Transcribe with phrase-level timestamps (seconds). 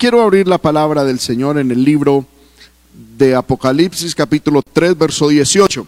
[0.00, 2.24] Quiero abrir la palabra del Señor en el libro
[3.18, 5.86] de Apocalipsis capítulo 3, verso 18.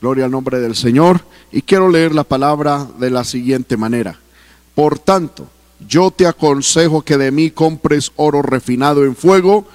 [0.00, 1.20] Gloria al nombre del Señor.
[1.52, 4.18] Y quiero leer la palabra de la siguiente manera.
[4.74, 5.46] Por tanto,
[5.86, 9.68] yo te aconsejo que de mí compres oro refinado en fuego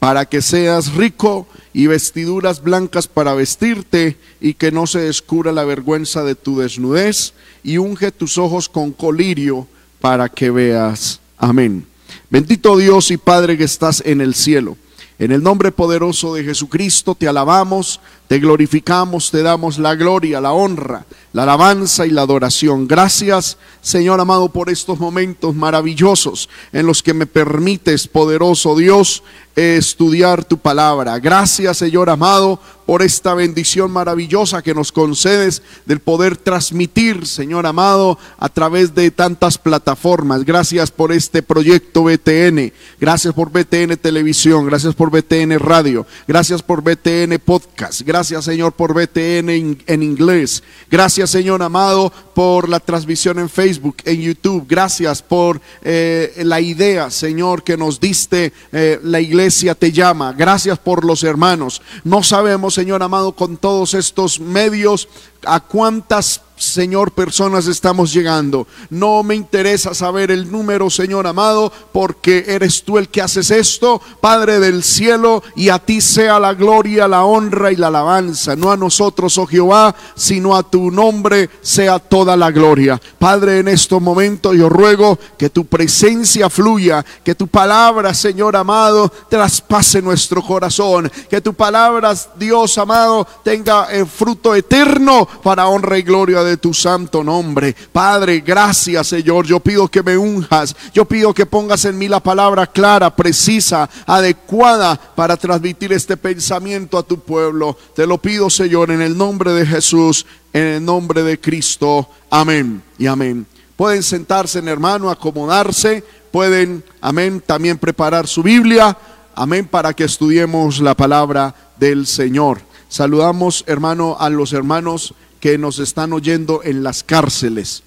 [0.00, 5.62] para que seas rico y vestiduras blancas para vestirte y que no se descubra la
[5.62, 9.68] vergüenza de tu desnudez y unge tus ojos con colirio
[10.00, 11.20] para que veas.
[11.36, 11.86] Amén.
[12.30, 14.76] Bendito Dios y Padre que estás en el cielo.
[15.18, 20.52] En el nombre poderoso de Jesucristo te alabamos, te glorificamos, te damos la gloria, la
[20.52, 22.86] honra, la alabanza y la adoración.
[22.86, 29.22] Gracias, Señor amado, por estos momentos maravillosos en los que me permites, poderoso Dios,
[29.56, 31.18] estudiar tu palabra.
[31.18, 38.18] Gracias, Señor amado, por esta bendición maravillosa que nos concedes del poder transmitir, Señor amado,
[38.38, 40.44] a través de tantas plataformas.
[40.44, 42.72] Gracias por este proyecto BTN.
[43.00, 44.64] Gracias por BTN Televisión.
[44.64, 46.06] Gracias por BTN Radio.
[46.26, 48.02] Gracias por BTN Podcast.
[48.24, 49.48] Señor, por BTN
[49.86, 50.62] en inglés.
[50.90, 54.66] Gracias, Señor amado, por la transmisión en Facebook, en YouTube.
[54.68, 60.32] Gracias por eh, la idea, Señor, que nos diste eh, la iglesia te llama.
[60.32, 61.80] Gracias por los hermanos.
[62.04, 65.08] No sabemos, Señor amado, con todos estos medios
[65.44, 68.66] a cuántas Señor, personas estamos llegando.
[68.90, 74.00] No me interesa saber el número, Señor amado, porque eres tú el que haces esto,
[74.20, 78.56] Padre del cielo, y a ti sea la gloria, la honra y la alabanza.
[78.56, 83.00] No a nosotros, oh Jehová, sino a tu nombre sea toda la gloria.
[83.18, 89.10] Padre, en estos momentos yo ruego que tu presencia fluya, que tu palabra, Señor amado,
[89.28, 96.02] traspase nuestro corazón, que tu palabra, Dios amado, tenga el fruto eterno para honra y
[96.02, 97.74] gloria de de tu santo nombre.
[97.92, 99.46] Padre, gracias Señor.
[99.46, 100.74] Yo pido que me unjas.
[100.92, 106.98] Yo pido que pongas en mí la palabra clara, precisa, adecuada para transmitir este pensamiento
[106.98, 107.76] a tu pueblo.
[107.94, 112.08] Te lo pido Señor en el nombre de Jesús, en el nombre de Cristo.
[112.30, 113.46] Amén y amén.
[113.76, 116.02] Pueden sentarse en hermano, acomodarse.
[116.32, 118.98] Pueden, amén, también preparar su Biblia.
[119.34, 122.60] Amén, para que estudiemos la palabra del Señor.
[122.88, 127.82] Saludamos, hermano, a los hermanos que nos están oyendo en las cárceles.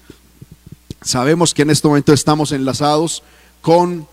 [1.02, 3.22] Sabemos que en este momento estamos enlazados
[3.60, 4.06] con,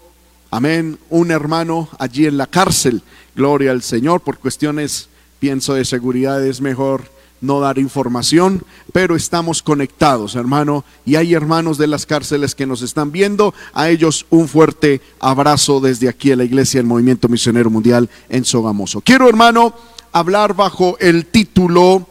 [0.52, 3.04] amén, un hermano allí en la cárcel.
[3.36, 4.22] Gloria al Señor.
[4.22, 5.08] Por cuestiones,
[5.40, 7.04] pienso, de seguridad es mejor
[7.42, 12.82] no dar información, pero estamos conectados, hermano, y hay hermanos de las cárceles que nos
[12.82, 13.54] están viendo.
[13.74, 18.44] A ellos un fuerte abrazo desde aquí en la iglesia del Movimiento Misionero Mundial en
[18.44, 19.00] Sogamoso.
[19.00, 19.74] Quiero, hermano,
[20.12, 22.08] hablar bajo el título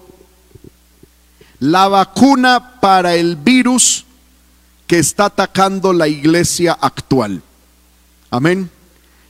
[1.61, 4.05] la vacuna para el virus
[4.87, 7.43] que está atacando la iglesia actual.
[8.31, 8.71] Amén.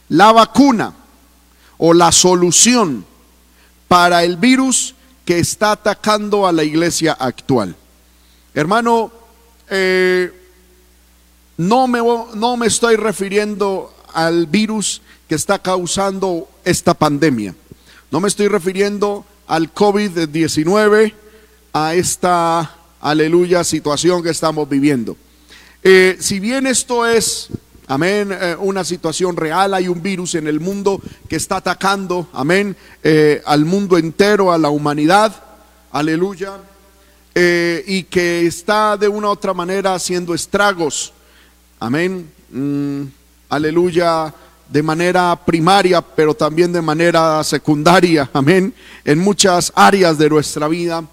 [0.09, 0.95] La vacuna
[1.79, 3.05] o la solución
[3.87, 4.95] para el virus
[5.25, 7.77] que está atacando a la iglesia actual.
[8.55, 9.11] Hermano,
[9.69, 10.33] eh,
[11.57, 12.01] no, me,
[12.35, 17.55] no me estoy refiriendo al virus que está causando esta pandemia.
[18.11, 21.15] No me estoy refiriendo al COVID-19
[21.87, 25.17] a esta, aleluya, situación que estamos viviendo.
[25.83, 27.51] Eh, si bien esto es,
[27.87, 32.77] amén, eh, una situación real, hay un virus en el mundo que está atacando, amén,
[33.05, 35.35] eh, al mundo entero, a la humanidad,
[35.93, 36.59] aleluya,
[37.87, 41.13] y que está de una u otra manera haciendo estragos,
[41.79, 43.03] amén, mm,
[43.49, 44.35] aleluya,
[44.69, 48.75] de manera primaria, pero también de manera secundaria, amén,
[49.05, 51.05] en muchas áreas de nuestra vida.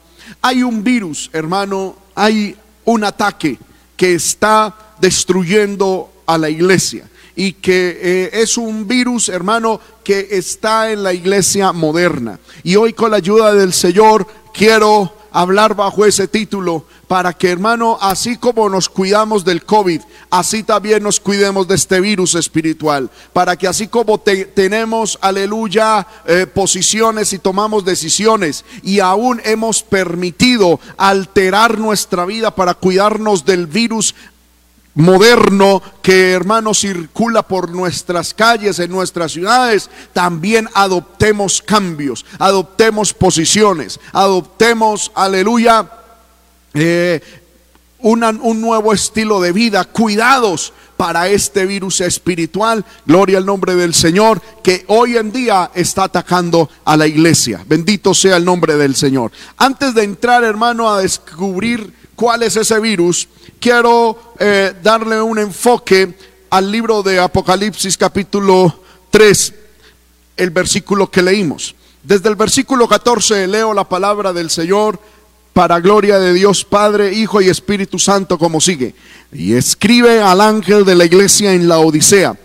[0.42, 2.56] Hay un virus, hermano, hay
[2.86, 3.58] un ataque
[3.96, 10.92] que está destruyendo a la iglesia y que eh, es un virus, hermano, que está
[10.92, 12.40] en la iglesia moderna.
[12.64, 17.98] Y hoy con la ayuda del Señor quiero hablar bajo ese título para que hermano,
[18.00, 23.58] así como nos cuidamos del COVID, así también nos cuidemos de este virus espiritual, para
[23.58, 31.80] que así como tenemos, aleluya, eh, posiciones y tomamos decisiones y aún hemos permitido alterar
[31.80, 34.16] nuestra vida para cuidarnos del virus
[34.96, 44.00] moderno que hermano circula por nuestras calles, en nuestras ciudades, también adoptemos cambios, adoptemos posiciones,
[44.14, 45.90] adoptemos, aleluya,
[46.74, 47.22] eh,
[48.00, 54.42] un nuevo estilo de vida, cuidados para este virus espiritual, gloria al nombre del Señor,
[54.64, 57.64] que hoy en día está atacando a la iglesia.
[57.68, 59.32] Bendito sea el nombre del Señor.
[59.58, 63.28] Antes de entrar, hermano, a descubrir cuál es ese virus,
[63.60, 66.16] quiero eh, darle un enfoque
[66.50, 69.54] al libro de Apocalipsis capítulo 3,
[70.38, 71.76] el versículo que leímos.
[72.04, 75.00] Desde el versículo 14 leo la palabra del Señor
[75.54, 78.94] para gloria de Dios Padre, Hijo y Espíritu Santo como sigue.
[79.32, 82.38] Y escribe al ángel de la iglesia en la Odisea.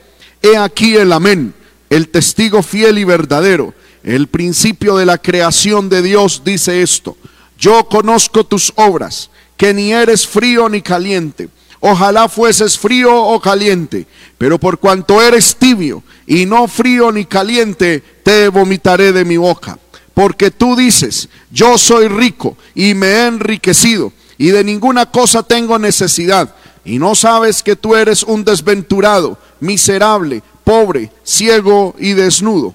[0.42, 1.52] He aquí el amén,
[1.90, 7.16] el testigo fiel y verdadero, el principio de la creación de Dios dice esto.
[7.58, 9.30] Yo conozco tus obras,
[9.60, 11.50] que ni eres frío ni caliente.
[11.80, 14.06] Ojalá fueses frío o caliente,
[14.38, 19.78] pero por cuanto eres tibio y no frío ni caliente, te vomitaré de mi boca
[20.14, 25.78] porque tú dices, yo soy rico y me he enriquecido y de ninguna cosa tengo
[25.78, 32.74] necesidad, y no sabes que tú eres un desventurado, miserable, pobre, ciego y desnudo.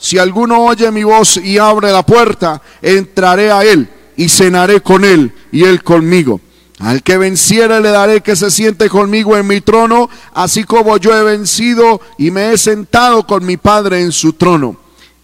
[0.00, 3.86] Si alguno oye mi voz y abre la puerta, entraré a él
[4.16, 6.40] y cenaré con él y él conmigo.
[6.78, 11.14] Al que venciere le daré que se siente conmigo en mi trono, así como yo
[11.14, 14.76] he vencido y me he sentado con mi Padre en su trono.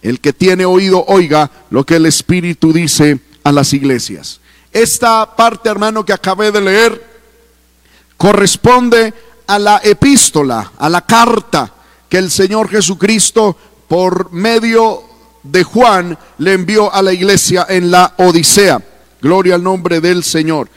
[0.03, 4.39] El que tiene oído, oiga lo que el Espíritu dice a las iglesias.
[4.71, 7.03] Esta parte, hermano, que acabé de leer,
[8.15, 9.11] corresponde
[9.47, 11.73] a la epístola, a la carta
[12.07, 15.03] que el Señor Jesucristo, por medio
[15.43, 18.81] de Juan, le envió a la iglesia en la Odisea.
[19.21, 20.69] Gloria al nombre del Señor.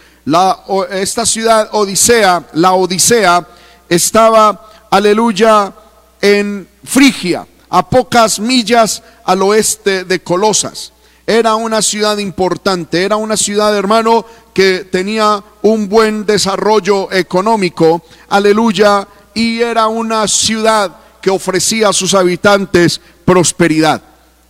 [0.90, 3.46] Esta ciudad Odisea, la Odisea,
[3.88, 5.72] estaba, aleluya,
[6.20, 10.92] en Frigia, a pocas millas al oeste de Colosas.
[11.26, 14.24] Era una ciudad importante, era una ciudad, hermano,
[14.54, 22.14] que tenía un buen desarrollo económico, aleluya, y era una ciudad que ofrecía a sus
[22.14, 24.02] habitantes prosperidad.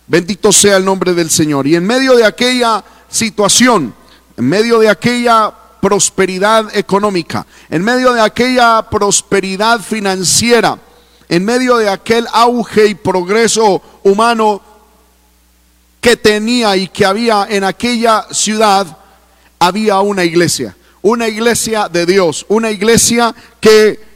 [0.07, 1.67] Bendito sea el nombre del Señor.
[1.67, 3.93] Y en medio de aquella situación,
[4.37, 10.77] en medio de aquella prosperidad económica, en medio de aquella prosperidad financiera,
[11.27, 14.61] en medio de aquel auge y progreso humano,
[16.01, 18.97] que tenía y que había en aquella ciudad,
[19.59, 24.10] había una iglesia, una iglesia de Dios, una iglesia que,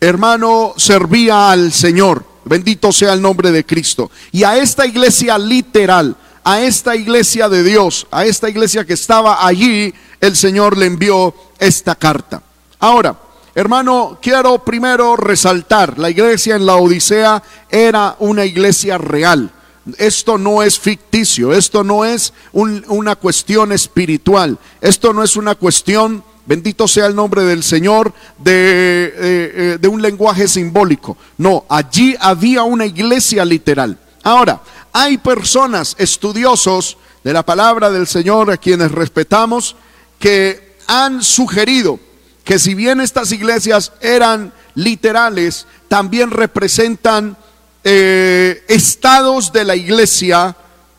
[0.00, 2.24] hermano, servía al Señor.
[2.44, 4.10] Bendito sea el nombre de Cristo.
[4.30, 9.44] Y a esta iglesia literal, a esta iglesia de Dios, a esta iglesia que estaba
[9.46, 12.42] allí, el Señor le envió esta carta.
[12.78, 13.16] Ahora,
[13.54, 19.52] hermano, quiero primero resaltar, la iglesia en la Odisea era una iglesia real
[19.98, 26.24] esto no es ficticio, esto no es una cuestión espiritual, esto no es una cuestión,
[26.46, 31.16] bendito sea el nombre del Señor, de, eh, de un lenguaje simbólico.
[31.38, 33.98] No, allí había una iglesia literal.
[34.22, 34.60] Ahora,
[34.92, 39.76] hay personas estudiosos de la palabra del Señor a quienes respetamos
[40.18, 41.98] que han sugerido
[42.46, 47.36] que si bien estas iglesias eran literales, también representan
[47.82, 50.56] eh, estados de la iglesia,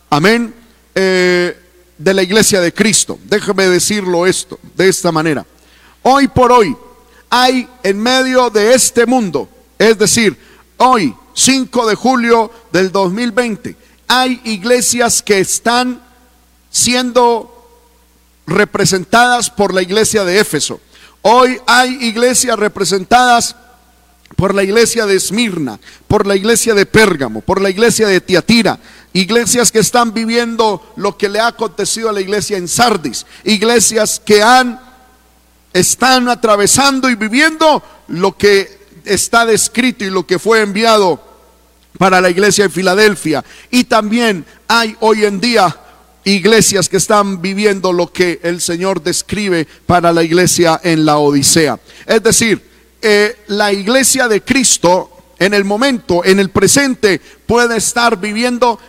[0.09, 0.53] amén,
[0.93, 1.57] eh,
[1.97, 3.19] de la iglesia de Cristo.
[3.25, 5.45] Déjeme decirlo esto de esta manera.
[6.03, 6.75] Hoy por hoy
[7.29, 10.37] hay en medio de este mundo, es decir,
[10.77, 13.75] hoy, 5 de julio del 2020,
[14.07, 16.01] hay iglesias que están
[16.71, 17.53] siendo
[18.45, 20.79] representadas por la iglesia de Éfeso.
[21.21, 23.55] Hoy hay iglesias representadas
[24.35, 28.79] por la iglesia de Esmirna, por la iglesia de Pérgamo, por la iglesia de Tiatira,
[29.13, 34.21] iglesias que están viviendo lo que le ha acontecido a la iglesia en Sardis, iglesias
[34.23, 34.87] que han
[35.73, 41.21] están atravesando y viviendo lo que está descrito y lo que fue enviado
[41.97, 43.43] para la iglesia de Filadelfia.
[43.71, 45.75] Y también hay hoy en día
[46.23, 51.79] iglesias que están viviendo lo que el Señor describe para la iglesia en la Odisea.
[52.05, 52.61] Es decir,
[53.01, 58.79] eh, la iglesia de Cristo en el momento, en el presente, puede estar viviendo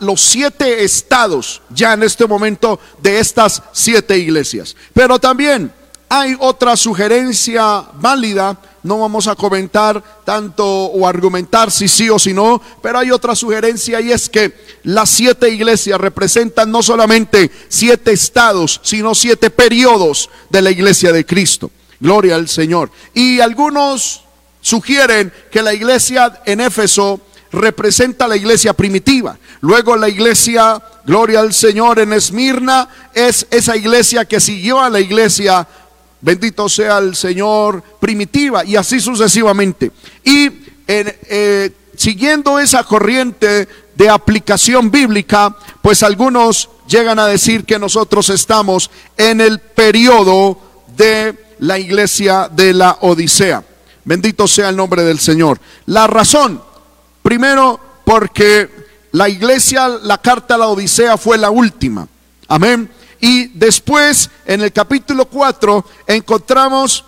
[0.00, 4.76] los siete estados ya en este momento de estas siete iglesias.
[4.92, 5.72] Pero también
[6.08, 12.34] hay otra sugerencia válida, no vamos a comentar tanto o argumentar si sí o si
[12.34, 14.52] no, pero hay otra sugerencia y es que
[14.82, 21.24] las siete iglesias representan no solamente siete estados, sino siete periodos de la iglesia de
[21.24, 21.70] Cristo.
[22.02, 22.90] Gloria al Señor.
[23.14, 24.24] Y algunos
[24.60, 27.20] sugieren que la iglesia en Éfeso
[27.52, 29.38] representa la iglesia primitiva.
[29.60, 34.98] Luego la iglesia, gloria al Señor, en Esmirna es esa iglesia que siguió a la
[34.98, 35.64] iglesia,
[36.20, 39.92] bendito sea el Señor, primitiva, y así sucesivamente.
[40.24, 40.50] Y
[40.88, 48.90] eh, siguiendo esa corriente de aplicación bíblica, pues algunos llegan a decir que nosotros estamos
[49.16, 50.58] en el periodo
[50.96, 53.62] de la iglesia de la Odisea.
[54.04, 55.60] Bendito sea el nombre del Señor.
[55.86, 56.60] La razón,
[57.22, 58.68] primero, porque
[59.12, 62.08] la iglesia, la carta a la Odisea fue la última.
[62.48, 62.90] Amén.
[63.20, 67.04] Y después, en el capítulo 4, encontramos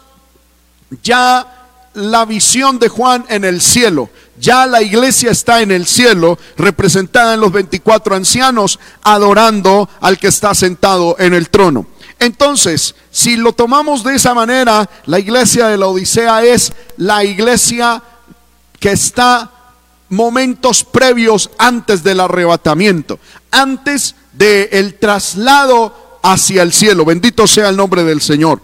[1.03, 4.09] ya la visión de Juan en el cielo.
[4.39, 10.29] Ya la iglesia está en el cielo, representada en los 24 ancianos, adorando al que
[10.29, 11.87] está sentado en el trono.
[12.19, 18.03] Entonces, si lo tomamos de esa manera, la iglesia de la Odisea es la iglesia
[18.79, 19.51] que está
[20.09, 23.19] momentos previos antes del arrebatamiento,
[23.51, 27.05] antes del traslado hacia el cielo.
[27.05, 28.61] Bendito sea el nombre del Señor.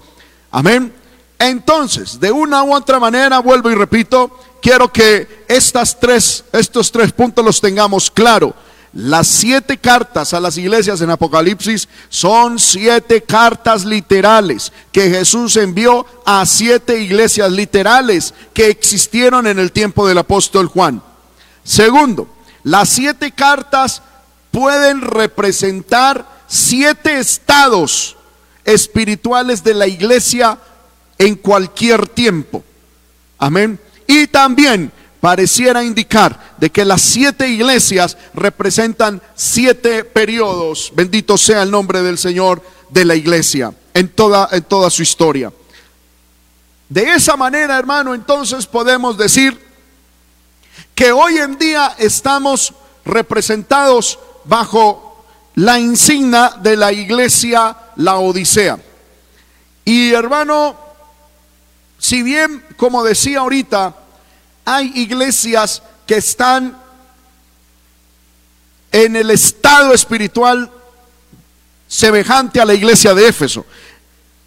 [0.51, 0.93] Amén.
[1.39, 7.13] Entonces, de una u otra manera, vuelvo y repito, quiero que estas tres, estos tres
[7.13, 8.55] puntos los tengamos claro.
[8.93, 16.05] Las siete cartas a las iglesias en Apocalipsis son siete cartas literales que Jesús envió
[16.27, 21.01] a siete iglesias literales que existieron en el tiempo del apóstol Juan.
[21.63, 22.29] Segundo,
[22.65, 24.03] las siete cartas
[24.51, 28.17] pueden representar siete estados
[28.65, 30.59] espirituales de la iglesia
[31.17, 32.65] en cualquier tiempo.
[33.39, 33.79] Amén.
[34.09, 34.91] Y también
[35.21, 42.19] pareciera indicar de que las siete iglesias representan siete periodos, bendito sea el nombre del
[42.19, 45.53] Señor, de la iglesia en toda, en toda su historia.
[46.89, 49.59] De esa manera, hermano, entonces podemos decir
[50.95, 52.75] que hoy en día estamos
[53.05, 55.25] representados bajo
[55.55, 58.79] la insignia de la iglesia, la Odisea.
[59.85, 60.77] Y hermano,
[61.99, 63.95] si bien, como decía ahorita,
[64.71, 66.77] hay iglesias que están
[68.93, 70.71] en el estado espiritual
[71.89, 73.67] semejante a la iglesia de Éfeso.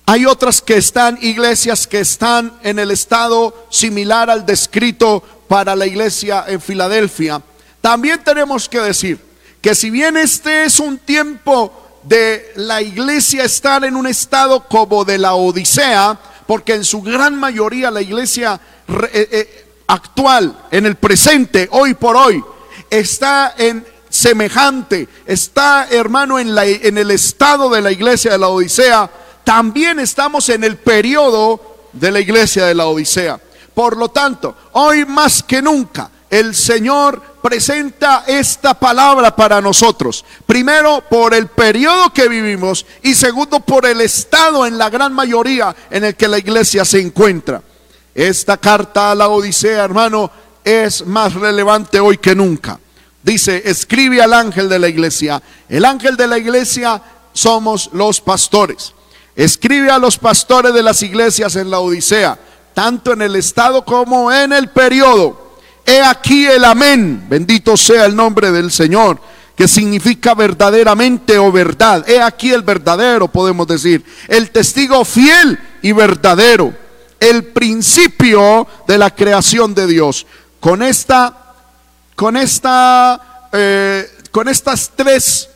[0.05, 5.85] Hay otras que están, iglesias que están en el estado similar al descrito para la
[5.85, 7.41] iglesia en Filadelfia.
[7.81, 9.19] También tenemos que decir
[9.61, 15.03] que si bien este es un tiempo de la iglesia estar en un estado como
[15.03, 20.95] de la Odisea, porque en su gran mayoría la iglesia eh, eh, actual, en el
[20.95, 22.43] presente, hoy por hoy,
[22.89, 28.49] está en semejante, está hermano en, la, en el estado de la iglesia de la
[28.49, 29.09] Odisea,
[29.43, 31.59] también estamos en el periodo
[31.91, 33.39] de la iglesia de la Odisea.
[33.73, 40.23] Por lo tanto, hoy más que nunca, el Señor presenta esta palabra para nosotros.
[40.45, 45.75] Primero, por el periodo que vivimos y segundo, por el estado en la gran mayoría
[45.89, 47.61] en el que la iglesia se encuentra.
[48.15, 50.29] Esta carta a la Odisea, hermano,
[50.63, 52.79] es más relevante hoy que nunca.
[53.23, 55.41] Dice, escribe al ángel de la iglesia.
[55.67, 57.01] El ángel de la iglesia
[57.31, 58.93] somos los pastores.
[59.35, 62.37] Escribe a los pastores de las iglesias en la Odisea,
[62.73, 65.57] tanto en el estado como en el periodo.
[65.85, 67.25] He aquí el amén.
[67.27, 69.19] Bendito sea el nombre del Señor,
[69.55, 72.07] que significa verdaderamente o verdad.
[72.07, 74.05] He aquí el verdadero, podemos decir.
[74.27, 76.82] El testigo fiel y verdadero
[77.23, 80.27] el principio de la creación de Dios.
[80.59, 81.53] Con esta,
[82.15, 85.49] con esta, eh, con estas tres,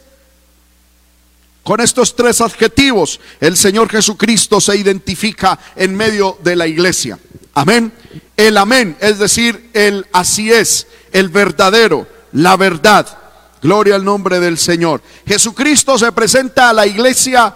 [1.64, 7.20] con estos tres adjetivos, el Señor Jesucristo se identifica en medio de la iglesia.
[7.54, 7.92] Amén.
[8.38, 13.06] El amén, es decir, el así es, el verdadero, la verdad.
[13.62, 15.02] Gloria al nombre del Señor.
[15.26, 17.54] Jesucristo se presenta a la iglesia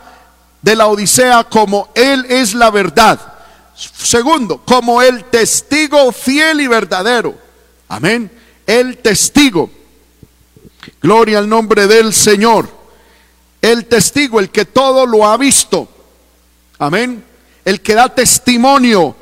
[0.62, 3.32] de la Odisea como Él es la verdad.
[3.82, 7.36] Segundo, como el testigo fiel y verdadero.
[7.88, 8.32] Amén.
[8.68, 9.70] El testigo.
[11.02, 12.70] Gloria al nombre del Señor.
[13.62, 15.88] El testigo, el que todo lo ha visto.
[16.78, 17.24] Amén.
[17.66, 19.16] El que da testimonio,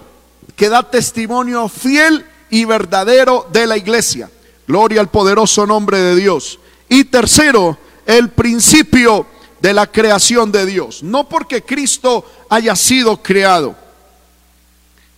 [0.55, 4.29] que da testimonio fiel y verdadero de la iglesia.
[4.67, 6.59] Gloria al poderoso nombre de Dios.
[6.87, 9.25] Y tercero, el principio
[9.61, 11.03] de la creación de Dios.
[11.03, 13.88] No porque Cristo haya sido creado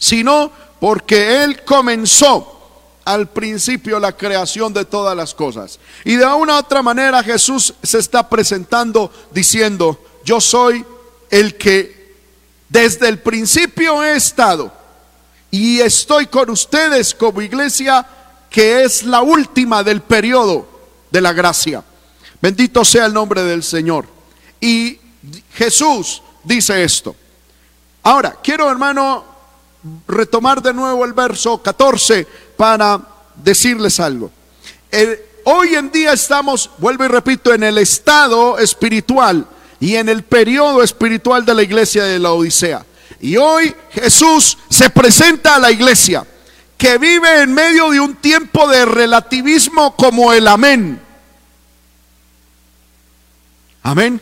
[0.02, 2.60] sino porque Él comenzó
[3.06, 5.80] al principio la creación de todas las cosas.
[6.04, 10.84] Y de una u otra manera Jesús se está presentando diciendo, yo soy
[11.30, 12.16] el que
[12.68, 14.74] desde el principio he estado
[15.52, 18.06] y estoy con ustedes como iglesia
[18.50, 20.68] que es la última del periodo
[21.12, 21.84] de la gracia.
[22.42, 24.08] Bendito sea el nombre del Señor.
[24.60, 25.00] Y
[25.54, 27.16] Jesús dice esto.
[28.02, 29.31] Ahora, quiero hermano
[30.08, 33.00] retomar de nuevo el verso 14 para
[33.36, 34.32] decirles algo.
[35.46, 39.48] hoy en día estamos, vuelvo y repito, en el estado espiritual
[39.80, 42.86] y en el periodo espiritual de la iglesia de la Odisea.
[43.20, 46.26] Y hoy Jesús se presenta a la iglesia
[46.78, 51.00] que vive en medio de un tiempo de relativismo como el amén.
[53.84, 54.22] Amén.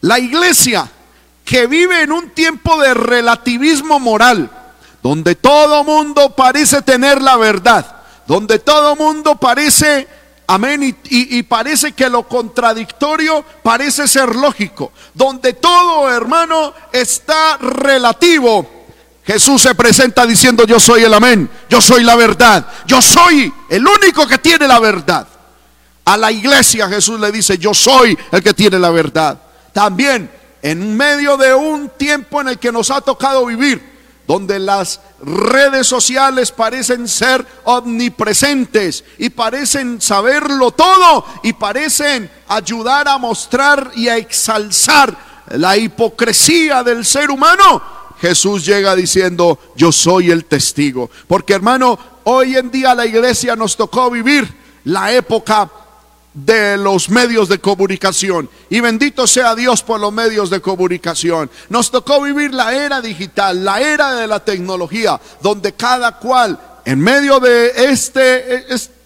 [0.00, 0.90] La iglesia
[1.44, 4.50] que vive en un tiempo de relativismo moral,
[5.06, 7.86] donde todo mundo parece tener la verdad,
[8.26, 10.08] donde todo mundo parece,
[10.48, 18.68] amén, y, parece que lo contradictorio parece ser lógico, donde todo hermano está relativo.
[19.24, 23.86] Jesús se presenta diciendo, yo soy el amén, yo soy la verdad, yo soy el
[23.86, 25.28] único que tiene la verdad.
[26.04, 29.38] A la iglesia Jesús le dice, yo soy el que tiene la verdad.
[29.72, 30.28] También
[30.62, 33.95] en medio de un tiempo en el que nos ha tocado vivir,
[34.26, 43.18] donde las redes sociales parecen ser omnipresentes y parecen saberlo todo y parecen ayudar a
[43.18, 45.16] mostrar y a exalzar
[45.50, 47.82] la hipocresía del ser humano,
[48.20, 51.10] Jesús llega diciendo, yo soy el testigo.
[51.28, 54.48] Porque hermano, hoy en día la iglesia nos tocó vivir
[54.84, 55.70] la época
[56.36, 58.48] de los medios de comunicación.
[58.68, 61.50] Y bendito sea Dios por los medios de comunicación.
[61.70, 67.00] Nos tocó vivir la era digital, la era de la tecnología, donde cada cual en
[67.00, 68.96] medio de este, este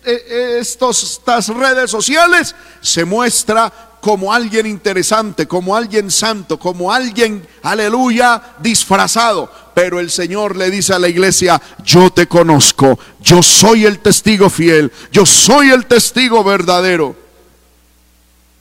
[0.58, 8.42] estos, estas redes sociales se muestra como alguien interesante, como alguien santo, como alguien, aleluya,
[8.60, 9.52] disfrazado.
[9.74, 14.48] Pero el Señor le dice a la iglesia, yo te conozco, yo soy el testigo
[14.48, 17.19] fiel, yo soy el testigo verdadero.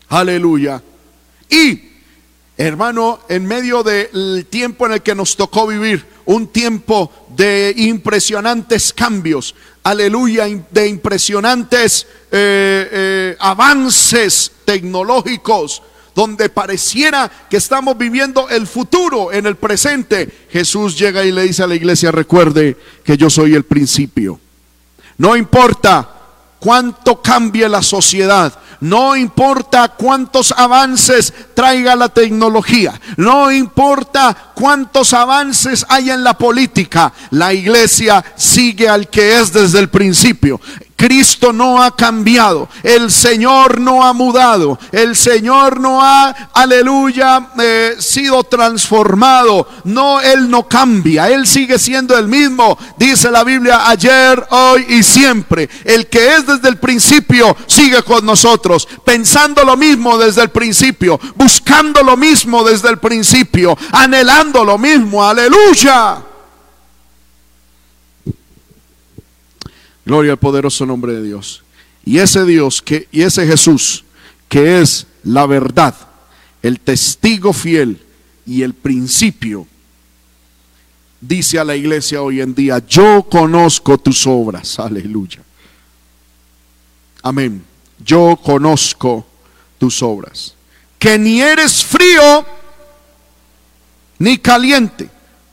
[0.09, 0.81] Aleluya.
[1.49, 1.81] Y,
[2.57, 8.93] hermano, en medio del tiempo en el que nos tocó vivir, un tiempo de impresionantes
[8.93, 15.81] cambios, aleluya, de impresionantes eh, eh, avances tecnológicos,
[16.15, 21.63] donde pareciera que estamos viviendo el futuro en el presente, Jesús llega y le dice
[21.63, 24.39] a la iglesia, recuerde que yo soy el principio.
[25.17, 26.18] No importa
[26.59, 35.85] cuánto cambie la sociedad, no importa cuántos avances traiga la tecnología, no importa cuántos avances
[35.89, 40.61] hay en la política, la iglesia sigue al que es desde el principio.
[40.99, 47.95] Cristo no ha cambiado, el Señor no ha mudado, el Señor no ha, aleluya, eh,
[47.99, 49.65] sido transformado.
[49.85, 55.03] No, Él no cambia, Él sigue siendo el mismo, dice la Biblia, ayer, hoy y
[55.03, 55.69] siempre.
[55.85, 61.17] El que es desde el principio sigue con nosotros, pensando lo mismo desde el principio,
[61.35, 66.28] buscando lo mismo desde el principio, anhelando lo mismo, aleluya.
[70.09, 71.61] Gloria al poderoso nombre de Dios.
[72.03, 74.05] Y ese Dios que y ese Jesús
[74.47, 75.93] que es la verdad,
[76.63, 78.01] el testigo fiel
[78.43, 79.67] y el principio
[81.21, 85.43] dice a la iglesia hoy en día, yo conozco tus obras, aleluya.
[87.21, 87.63] Amén.
[88.03, 89.27] Yo conozco
[89.77, 90.55] tus obras.
[90.97, 92.47] Que ni eres frío
[94.17, 95.07] ni caliente.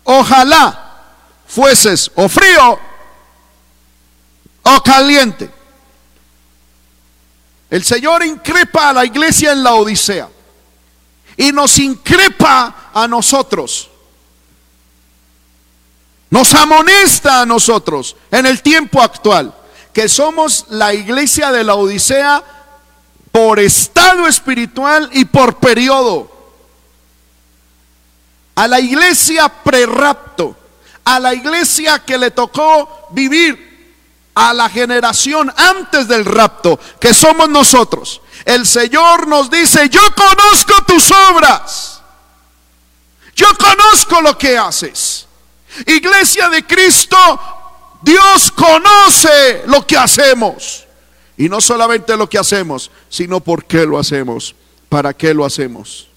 [0.04, 1.04] Ojalá
[1.46, 2.85] fueses o frío
[4.66, 5.48] o caliente.
[7.70, 10.28] El Señor increpa a la iglesia en la Odisea
[11.36, 13.88] y nos increpa a nosotros.
[16.30, 19.54] Nos amonesta a nosotros en el tiempo actual,
[19.92, 22.42] que somos la iglesia de la Odisea
[23.30, 26.32] por estado espiritual y por periodo.
[28.56, 30.56] A la iglesia prerapto,
[31.04, 33.65] a la iglesia que le tocó vivir
[34.36, 38.20] a la generación antes del rapto, que somos nosotros.
[38.44, 42.02] El Señor nos dice, yo conozco tus obras.
[43.34, 45.26] Yo conozco lo que haces.
[45.86, 47.16] Iglesia de Cristo,
[48.02, 50.84] Dios conoce lo que hacemos.
[51.38, 54.54] Y no solamente lo que hacemos, sino por qué lo hacemos,
[54.90, 56.08] para qué lo hacemos.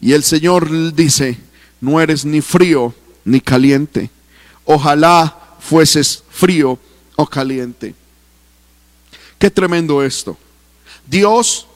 [0.00, 1.38] Y el Señor dice,
[1.80, 2.92] no eres ni frío
[3.24, 4.10] ni caliente.
[4.64, 6.78] Ojalá fueses frío
[7.20, 7.96] o caliente.
[9.40, 10.38] Qué tremendo esto.
[11.04, 11.66] Dios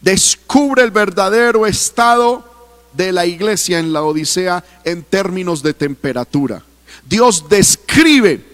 [0.00, 2.44] descubre el verdadero estado
[2.92, 6.62] de la iglesia en la Odisea en términos de temperatura.
[7.04, 8.44] Dios describe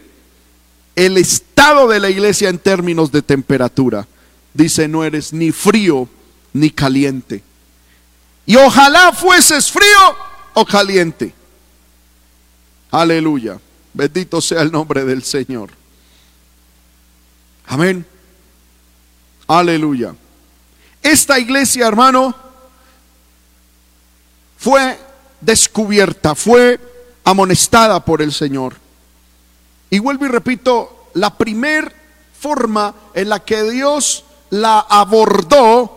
[0.95, 4.09] el estado de la iglesia en términos de temperatura.
[4.55, 6.09] Dice, no eres ni frío
[6.55, 7.43] ni caliente.
[8.47, 10.17] Y ojalá fueses frío
[10.55, 11.35] o caliente.
[12.91, 13.61] Aleluya.
[13.93, 15.69] Bendito sea el nombre del Señor.
[17.67, 18.07] Amén.
[19.47, 20.15] Aleluya.
[21.03, 22.35] Esta iglesia, hermano,
[24.59, 24.99] fue
[25.41, 26.81] descubierta, fue
[27.25, 28.77] amonestada por el Señor.
[29.91, 31.95] Y vuelvo y repito, la primer
[32.39, 35.93] forma en la que Dios la abordó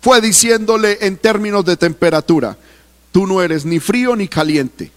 [0.00, 2.56] fue diciéndole en términos de temperatura,
[3.12, 4.92] tú no eres ni frío ni caliente,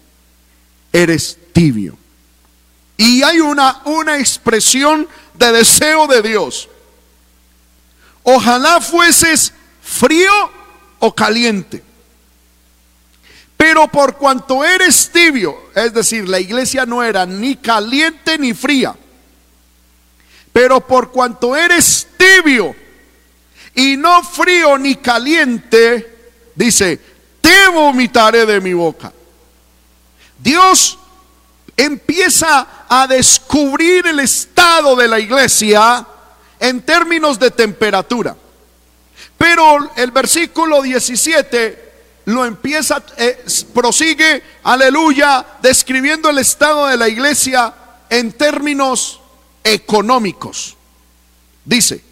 [0.93, 1.97] eres tibio.
[2.97, 6.69] Y hay una, una expresión de deseo de Dios.
[8.23, 10.31] Ojalá fueses frío
[10.99, 11.83] o caliente.
[13.57, 18.95] Pero por cuanto eres tibio, es decir, la iglesia no era ni caliente ni fría.
[20.51, 22.75] Pero por cuanto eres tibio
[23.75, 26.99] y no frío ni caliente, dice,
[27.39, 29.13] te vomitaré de mi boca.
[30.39, 30.97] Dios
[31.77, 36.05] empieza a descubrir el estado de la iglesia
[36.59, 38.35] en términos de temperatura.
[39.37, 41.91] Pero el versículo 17
[42.25, 47.73] lo empieza, eh, prosigue, aleluya, describiendo el estado de la iglesia
[48.09, 49.19] en términos
[49.63, 50.77] económicos.
[51.65, 52.03] Dice,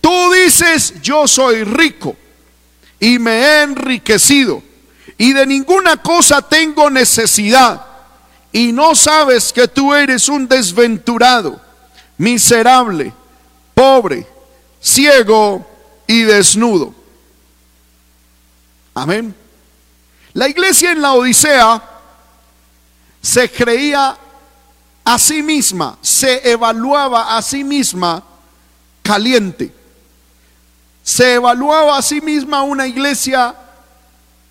[0.00, 2.16] tú dices, yo soy rico
[3.00, 4.62] y me he enriquecido
[5.16, 7.93] y de ninguna cosa tengo necesidad
[8.54, 11.60] y no sabes que tú eres un desventurado,
[12.16, 13.12] miserable,
[13.74, 14.24] pobre,
[14.80, 15.66] ciego
[16.06, 16.94] y desnudo.
[18.94, 19.34] Amén.
[20.34, 21.82] La iglesia en la Odisea
[23.20, 24.16] se creía
[25.04, 28.22] a sí misma, se evaluaba a sí misma
[29.02, 29.74] caliente.
[31.02, 33.52] Se evaluaba a sí misma una iglesia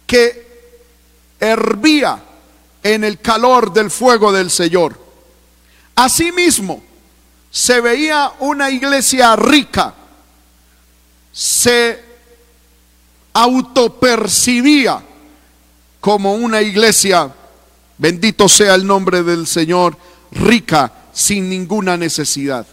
[0.06, 0.92] que
[1.40, 2.22] hervía
[2.84, 5.00] en el calor del fuego del Señor.
[5.96, 6.84] Asimismo,
[7.50, 9.94] se veía una iglesia rica,
[11.32, 12.04] se
[13.32, 15.02] autopercibía
[16.00, 17.34] como una iglesia,
[17.98, 19.98] bendito sea el nombre del Señor,
[20.32, 22.66] rica, sin ninguna necesidad.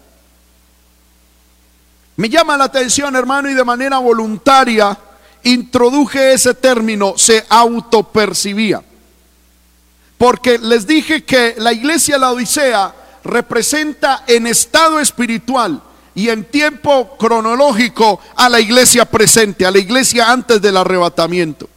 [2.17, 4.99] Me llama la atención, hermano, y de manera voluntaria
[5.43, 8.83] introduje ese término, se autopercibía.
[10.21, 15.83] Porque les dije que la iglesia la Odisea representa en estado espiritual
[16.15, 21.71] y en tiempo cronológico a la iglesia presente, a la iglesia antes del arrebatamiento.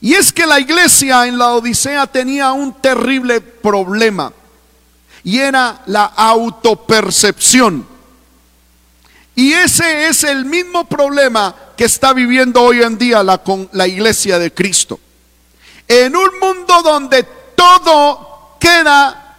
[0.00, 4.32] Y es que la iglesia en la Odisea tenía un terrible problema
[5.24, 7.84] y era la autopercepción.
[9.34, 14.38] Y ese es el mismo problema que está viviendo hoy en día la, la iglesia
[14.38, 15.00] de Cristo.
[15.88, 19.36] En un mundo donde todo queda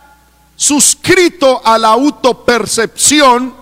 [0.56, 3.56] suscrito a la autopercepción,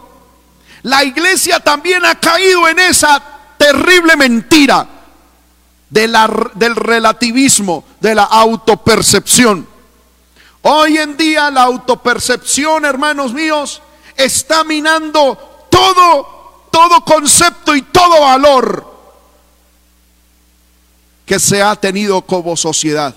[0.83, 3.21] la iglesia también ha caído en esa
[3.57, 4.87] terrible mentira
[5.89, 9.67] del relativismo, de la autopercepción.
[10.63, 13.81] Hoy en día la autopercepción, hermanos míos,
[14.15, 18.93] está minando todo, todo concepto y todo valor
[21.25, 23.15] que se ha tenido como sociedad.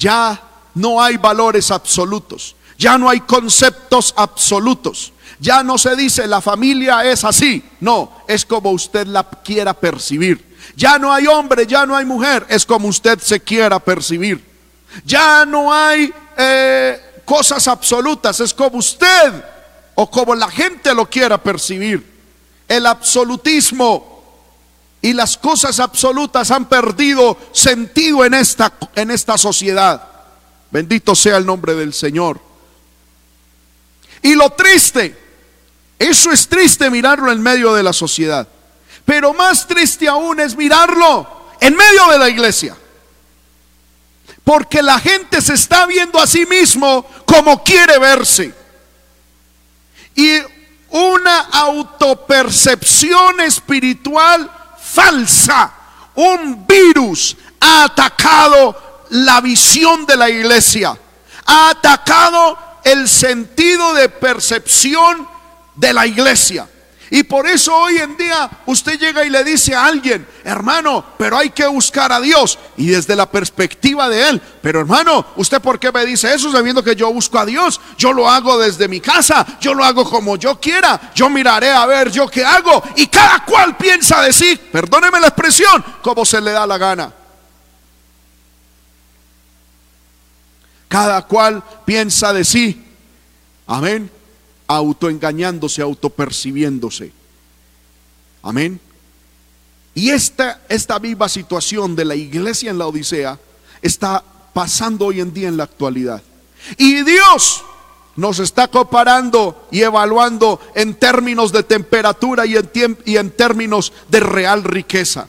[0.00, 0.40] Ya
[0.74, 5.12] no hay valores absolutos, ya no hay conceptos absolutos.
[5.38, 10.56] Ya no se dice la familia es así, no, es como usted la quiera percibir.
[10.76, 14.44] Ya no hay hombre, ya no hay mujer, es como usted se quiera percibir.
[15.04, 19.44] Ya no hay eh, cosas absolutas, es como usted
[19.94, 22.06] o como la gente lo quiera percibir.
[22.68, 24.19] El absolutismo
[25.02, 30.02] y las cosas absolutas han perdido sentido en esta, en esta sociedad.
[30.70, 32.40] Bendito sea el nombre del Señor.
[34.22, 35.20] Y lo triste
[36.00, 38.48] eso es triste mirarlo en medio de la sociedad.
[39.04, 41.28] Pero más triste aún es mirarlo
[41.60, 42.74] en medio de la iglesia.
[44.42, 48.54] Porque la gente se está viendo a sí mismo como quiere verse.
[50.14, 50.38] Y
[50.88, 54.50] una autopercepción espiritual
[54.92, 55.72] falsa,
[56.14, 60.96] un virus ha atacado la visión de la iglesia.
[61.46, 65.26] Ha atacado el sentido de percepción
[65.76, 66.68] de la iglesia.
[67.12, 71.36] Y por eso hoy en día usted llega y le dice a alguien, hermano, pero
[71.36, 72.56] hay que buscar a Dios.
[72.76, 76.84] Y desde la perspectiva de él, pero hermano, ¿usted por qué me dice eso sabiendo
[76.84, 77.80] que yo busco a Dios?
[77.98, 81.84] Yo lo hago desde mi casa, yo lo hago como yo quiera, yo miraré a
[81.84, 82.80] ver yo qué hago.
[82.94, 87.12] Y cada cual piensa de sí, perdóneme la expresión, como se le da la gana.
[90.86, 92.84] Cada cual piensa de sí.
[93.66, 94.19] Amén
[94.76, 97.12] autoengañándose, autopercibiéndose.
[98.42, 98.80] Amén.
[99.94, 103.38] Y esta, esta viva situación de la iglesia en la Odisea
[103.82, 106.22] está pasando hoy en día en la actualidad.
[106.76, 107.64] Y Dios
[108.14, 114.20] nos está comparando y evaluando en términos de temperatura y en, y en términos de
[114.20, 115.28] real riqueza.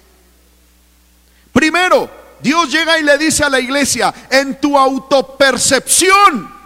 [1.52, 2.10] Primero,
[2.42, 6.62] Dios llega y le dice a la iglesia, en tu autopercepción,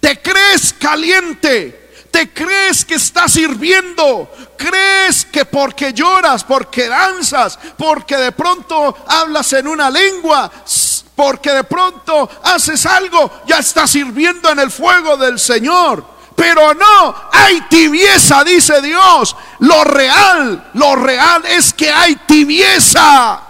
[0.00, 1.85] te crees caliente,
[2.16, 9.52] te crees que estás sirviendo, crees que porque lloras, porque danzas, porque de pronto hablas
[9.52, 10.50] en una lengua,
[11.14, 16.06] porque de pronto haces algo, ya estás sirviendo en el fuego del Señor.
[16.34, 19.36] Pero no, hay tibieza, dice Dios.
[19.58, 23.42] Lo real, lo real es que hay tibieza.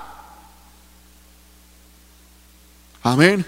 [3.05, 3.47] Amén.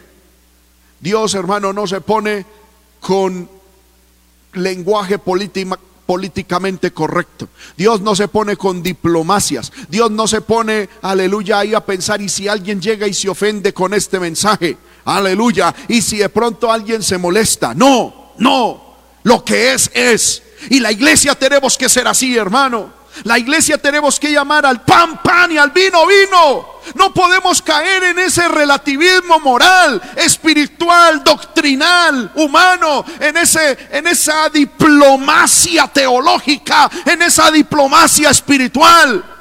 [1.01, 2.47] Dios, hermano, no se pone
[3.01, 3.58] con
[4.53, 7.49] lenguaje políticamente correcto.
[7.77, 9.73] Dios no se pone con diplomacias.
[9.89, 13.73] Dios no se pone, aleluya, ahí a pensar y si alguien llega y se ofende
[13.73, 17.75] con este mensaje, aleluya, y si de pronto alguien se molesta.
[17.75, 20.43] No, no, lo que es es.
[20.71, 22.98] Y la iglesia tenemos que ser así, hermano.
[23.25, 26.79] La iglesia tenemos que llamar al pan, pan y al vino, vino.
[26.95, 35.87] No podemos caer en ese relativismo moral, espiritual, doctrinal, humano, en, ese, en esa diplomacia
[35.89, 39.38] teológica, en esa diplomacia espiritual.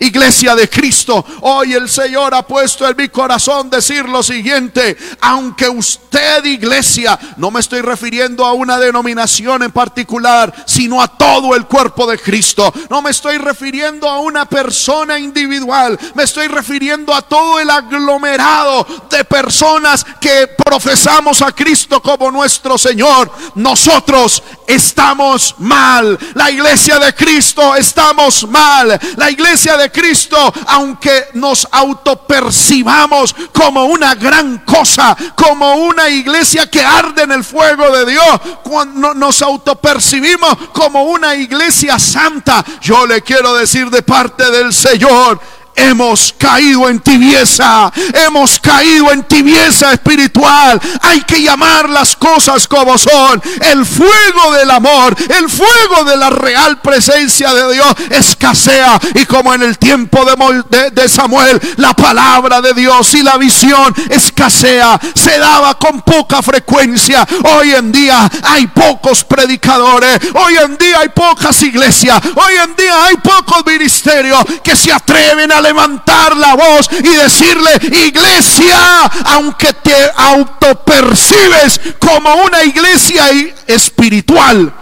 [0.00, 5.68] Iglesia de Cristo, hoy el Señor ha puesto en mi corazón decir lo siguiente, aunque
[5.68, 11.66] usted iglesia, no me estoy refiriendo a una denominación en particular, sino a todo el
[11.66, 17.22] cuerpo de Cristo, no me estoy refiriendo a una persona individual, me estoy refiriendo a
[17.22, 23.32] todo el aglomerado de personas que profesamos a Cristo como nuestro Señor.
[23.56, 31.66] Nosotros estamos mal, la iglesia de Cristo estamos mal, la iglesia de Cristo, aunque nos
[31.70, 38.40] autopercibamos como una gran cosa, como una iglesia que arde en el fuego de Dios,
[38.62, 45.40] cuando nos autopercibimos como una iglesia santa, yo le quiero decir de parte del Señor,
[45.78, 47.92] hemos caído en tibieza,
[48.26, 50.80] hemos caído en tibieza espiritual.
[51.00, 53.40] Hay que llamar las cosas como son.
[53.60, 58.98] El fuego del amor, el fuego de la real presencia de Dios escasea.
[59.14, 65.00] Y como en el tiempo de, Samuel, la palabra de Dios y la visión escasea,
[65.14, 67.26] se daba con poca frecuencia.
[67.44, 73.04] Hoy en día hay pocos predicadores, hoy en día hay pocas iglesias, hoy en día
[73.04, 77.70] hay pocos ministerios que se atreven a levantar la voz y decirle,
[78.08, 83.26] iglesia, aunque te autopercibes como una iglesia
[83.66, 84.74] espiritual,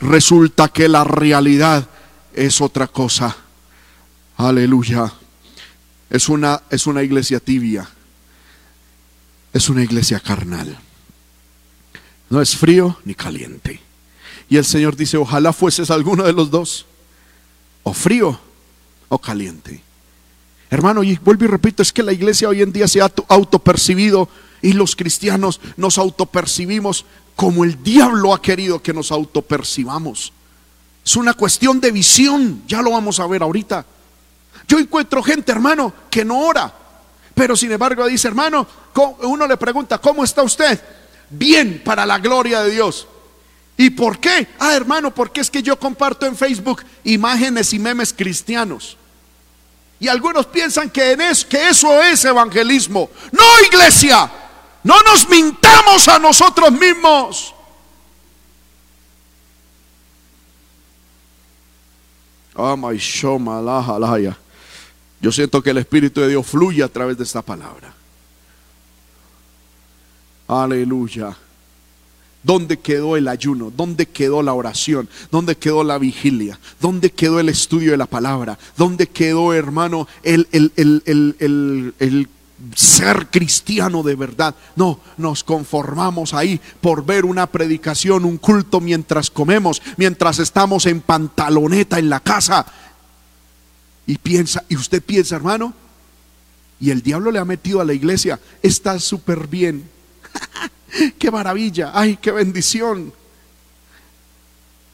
[0.00, 1.86] resulta que la realidad
[2.34, 3.36] es otra cosa.
[4.36, 5.12] Aleluya.
[6.10, 7.88] Es una, es una iglesia tibia.
[9.52, 10.78] Es una iglesia carnal.
[12.28, 13.80] No es frío ni caliente.
[14.48, 16.86] Y el Señor dice, ojalá fueses alguno de los dos.
[17.82, 18.38] O frío
[19.08, 19.82] o caliente.
[20.74, 24.28] Hermano, y vuelvo y repito, es que la iglesia hoy en día se ha autopercibido
[24.60, 27.04] y los cristianos nos autopercibimos
[27.36, 30.32] como el diablo ha querido que nos autopercibamos.
[31.06, 33.86] Es una cuestión de visión, ya lo vamos a ver ahorita.
[34.66, 36.74] Yo encuentro gente, hermano, que no ora,
[37.36, 38.66] pero sin embargo dice, hermano,
[39.22, 40.82] uno le pregunta, ¿cómo está usted?
[41.30, 43.06] Bien, para la gloria de Dios.
[43.76, 44.48] ¿Y por qué?
[44.58, 48.96] Ah, hermano, porque es que yo comparto en Facebook imágenes y memes cristianos.
[50.00, 53.10] Y algunos piensan que, en que eso es evangelismo.
[53.32, 54.30] No, iglesia.
[54.82, 57.54] No nos mintamos a nosotros mismos.
[65.20, 67.94] Yo siento que el Espíritu de Dios fluye a través de esta palabra.
[70.46, 71.34] Aleluya.
[72.44, 73.72] ¿Dónde quedó el ayuno?
[73.74, 75.08] ¿Dónde quedó la oración?
[75.30, 76.60] ¿Dónde quedó la vigilia?
[76.78, 78.58] ¿Dónde quedó el estudio de la palabra?
[78.76, 82.28] ¿Dónde quedó, hermano, el, el,
[82.76, 84.54] ser cristiano de verdad.
[84.76, 91.00] No, nos conformamos ahí por ver una predicación, un culto mientras comemos, mientras estamos en
[91.00, 92.66] pantaloneta en la casa.
[94.06, 95.74] Y piensa, y usted piensa, hermano,
[96.78, 99.88] y el diablo le ha metido a la iglesia, está súper bien.
[101.18, 103.12] qué maravilla, ay, qué bendición.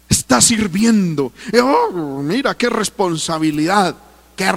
[0.09, 1.33] Está sirviendo.
[1.63, 3.97] Oh, mira, qué responsabilidad
[4.41, 4.51] qué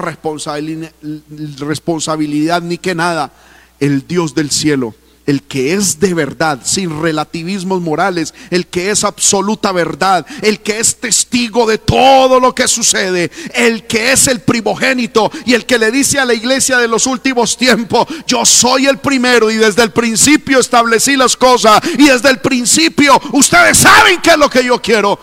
[1.59, 3.33] responsabilidad, ni qué nada.
[3.81, 9.03] El Dios del cielo, el que es de verdad, sin relativismos morales, el que es
[9.03, 14.41] absoluta verdad, el que es testigo de todo lo que sucede, el que es el
[14.41, 18.87] primogénito y el que le dice a la iglesia de los últimos tiempos, yo soy
[18.87, 24.21] el primero y desde el principio establecí las cosas y desde el principio ustedes saben
[24.21, 25.19] qué es lo que yo quiero.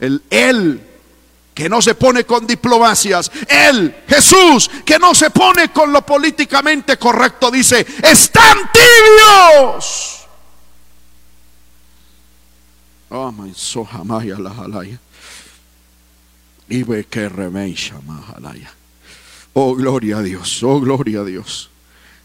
[0.00, 0.91] El, él
[1.54, 3.30] que no se pone con diplomacias.
[3.48, 10.26] Él, Jesús, que no se pone con lo políticamente correcto, dice, están tibios.
[13.10, 13.30] Oh,
[19.54, 21.68] Oh, gloria a Dios, oh, gloria a Dios.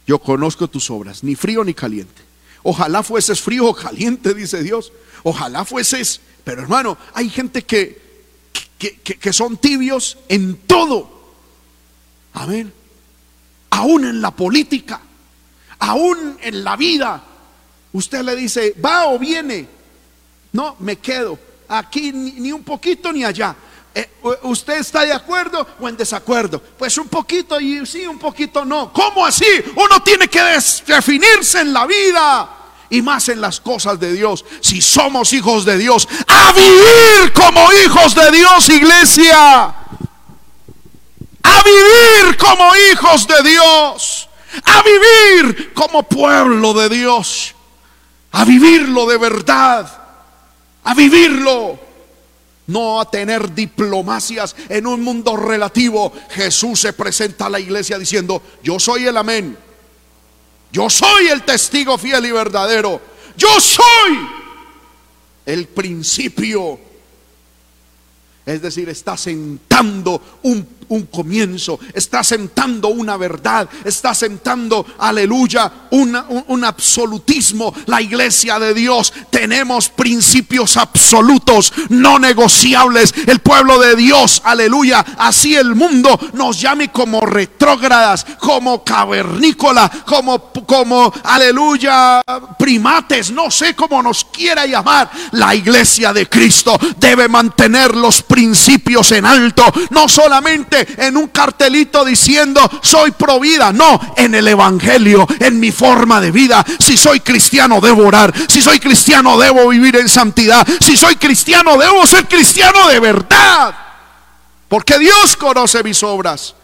[0.05, 2.21] Yo conozco tus obras, ni frío ni caliente.
[2.63, 4.93] Ojalá fueses frío o caliente, dice Dios.
[5.23, 8.06] Ojalá fueses, pero hermano, hay gente que
[8.77, 11.09] que, son tibios en todo.
[12.33, 12.73] Amén.
[13.71, 15.01] Aún en la política,
[15.79, 17.23] aún en la vida.
[17.93, 19.67] Usted le dice, va o viene.
[20.53, 21.39] No, me quedo.
[21.67, 23.55] Aquí ni, un poquito ni allá.
[23.93, 24.09] Eh,
[24.43, 26.61] ¿Usted está de acuerdo o en desacuerdo?
[26.61, 28.93] Pues un poquito y sí, un poquito no.
[28.93, 29.45] ¿Cómo así?
[29.75, 30.41] Uno tiene que
[30.85, 32.56] definirse en la vida
[32.89, 34.45] y más en las cosas de Dios.
[34.61, 39.75] Si somos hijos de Dios, a vivir como hijos de Dios, iglesia.
[41.43, 44.29] A vivir como hijos de Dios.
[44.63, 47.55] A vivir como pueblo de Dios.
[48.31, 49.89] A vivirlo de verdad.
[50.83, 51.79] A vivirlo.
[52.67, 56.11] No a tener diplomacias en un mundo relativo.
[56.31, 59.57] Jesús se presenta a la iglesia diciendo, yo soy el amén.
[60.71, 63.01] Yo soy el testigo fiel y verdadero.
[63.37, 64.27] Yo soy
[65.45, 66.79] el principio.
[68.45, 76.63] Es decir, está sentando un un comienzo, está sentando una verdad, está sentando, aleluya, un,
[76.63, 77.73] absolutismo.
[77.85, 83.13] La iglesia de Dios tenemos principios absolutos, no negociables.
[83.25, 90.51] El pueblo de Dios, aleluya, así el mundo nos llame como retrógradas, como cavernícola, como,
[90.65, 92.21] como, aleluya,
[92.57, 95.09] primates, no sé cómo nos quiera llamar.
[95.31, 102.03] La iglesia de Cristo debe mantener los principios en alto, no solamente en un cartelito
[102.03, 103.71] diciendo soy provida.
[103.71, 106.65] No, en el Evangelio, en mi forma de vida.
[106.79, 108.33] Si soy cristiano debo orar.
[108.47, 110.67] Si soy cristiano debo vivir en santidad.
[110.81, 113.75] Si soy cristiano debo ser cristiano de verdad.
[114.67, 116.55] Porque Dios conoce mis obras.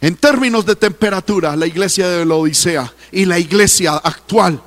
[0.00, 4.62] En términos de temperatura, la iglesia de la Odisea y la iglesia actual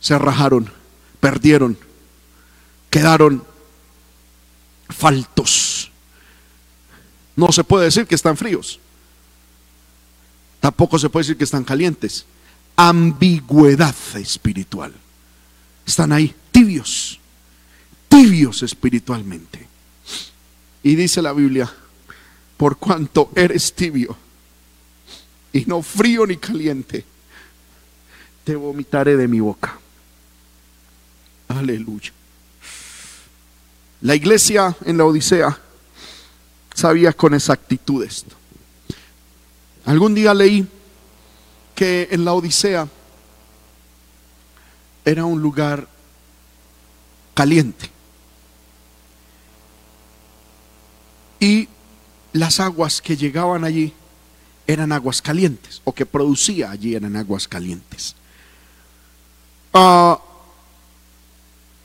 [0.00, 0.70] se rajaron,
[1.20, 1.76] perdieron,
[2.90, 3.44] quedaron
[4.88, 5.90] faltos.
[7.38, 8.80] No se puede decir que están fríos.
[10.58, 12.26] Tampoco se puede decir que están calientes.
[12.74, 14.92] Ambigüedad espiritual.
[15.86, 17.20] Están ahí, tibios,
[18.08, 19.68] tibios espiritualmente.
[20.82, 21.72] Y dice la Biblia,
[22.56, 24.16] por cuanto eres tibio
[25.52, 27.04] y no frío ni caliente,
[28.42, 29.78] te vomitaré de mi boca.
[31.46, 32.10] Aleluya.
[34.00, 35.67] La iglesia en la Odisea
[36.78, 38.36] sabía con exactitud esto.
[39.84, 40.66] Algún día leí
[41.74, 42.88] que en la Odisea
[45.04, 45.88] era un lugar
[47.34, 47.90] caliente.
[51.40, 51.68] Y
[52.32, 53.92] las aguas que llegaban allí
[54.66, 58.14] eran aguas calientes, o que producía allí eran aguas calientes.
[59.72, 60.20] Ah,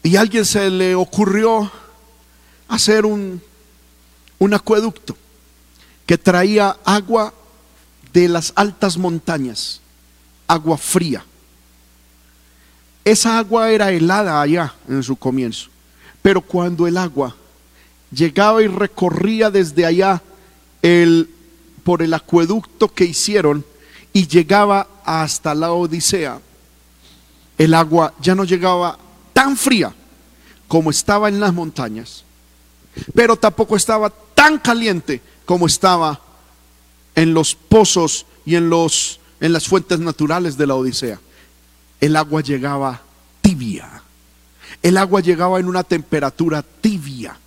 [0.03, 1.71] y alguien se le ocurrió
[2.67, 3.41] hacer un,
[4.43, 5.15] un acueducto
[6.05, 7.33] que traía agua
[8.11, 9.79] de las altas montañas,
[10.47, 11.23] agua fría.
[13.05, 15.69] Esa agua era helada allá en su comienzo,
[16.21, 17.33] pero cuando el agua
[18.11, 20.21] llegaba y recorría desde allá
[20.81, 21.29] el,
[21.85, 23.63] por el acueducto que hicieron
[24.11, 26.41] y llegaba hasta la Odisea,
[27.57, 28.99] el agua ya no llegaba
[29.31, 29.93] tan fría
[30.67, 32.25] como estaba en las montañas,
[33.15, 34.13] pero tampoco estaba
[34.43, 36.19] tan caliente como estaba
[37.15, 41.17] en los pozos y en los en las fuentes naturales de la Odisea,
[42.01, 43.01] el agua llegaba
[43.41, 44.01] tibia.
[44.81, 47.37] El agua llegaba en una temperatura tibia.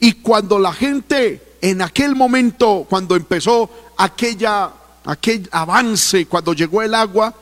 [0.00, 4.70] Y cuando la gente en aquel momento, cuando empezó aquella,
[5.04, 7.34] aquel avance, cuando llegó el agua,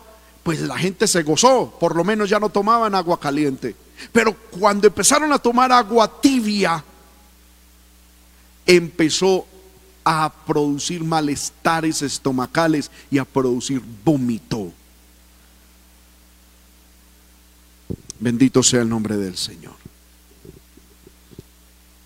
[0.43, 3.77] pues la gente se gozó, por lo menos ya no tomaban agua caliente.
[4.11, 6.83] Pero cuando empezaron a tomar agua tibia,
[8.66, 9.46] empezó
[10.04, 14.72] a producir malestares estomacales y a producir vómito.
[18.20, 19.74] Bendito sea el nombre del Señor.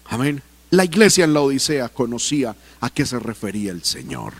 [0.06, 0.42] Amén.
[0.70, 4.34] La iglesia en la Odisea conocía a qué se refería el Señor.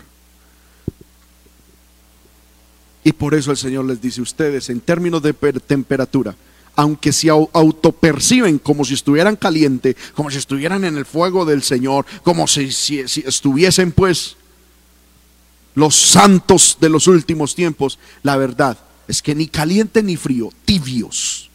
[3.03, 6.35] Y por eso el Señor les dice, ustedes en términos de temperatura,
[6.79, 12.05] aunque se autoperciben como si estuvieran caliente, como si estuvieran en el fuego del Señor,
[12.23, 14.37] como si, si, estuviesen pues
[15.75, 18.77] los santos de los últimos tiempos, la verdad
[19.09, 21.49] es que ni caliente ni frío, tibios,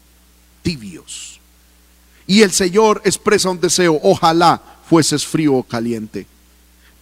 [0.63, 1.41] tibios.
[2.27, 4.61] Y el Señor expresa un deseo, ojalá
[4.91, 6.27] fueses frío o caliente.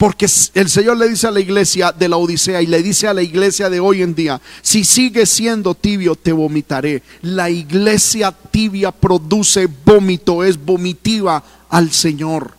[0.03, 3.15] Porque el Señor le dice a la iglesia de la Odisea y le dice a
[3.15, 7.05] la iglesia de hoy en día, si sigues siendo tibio, te vomitaré.
[7.21, 12.51] La iglesia tibia produce vómito, es vomitiva al Señor.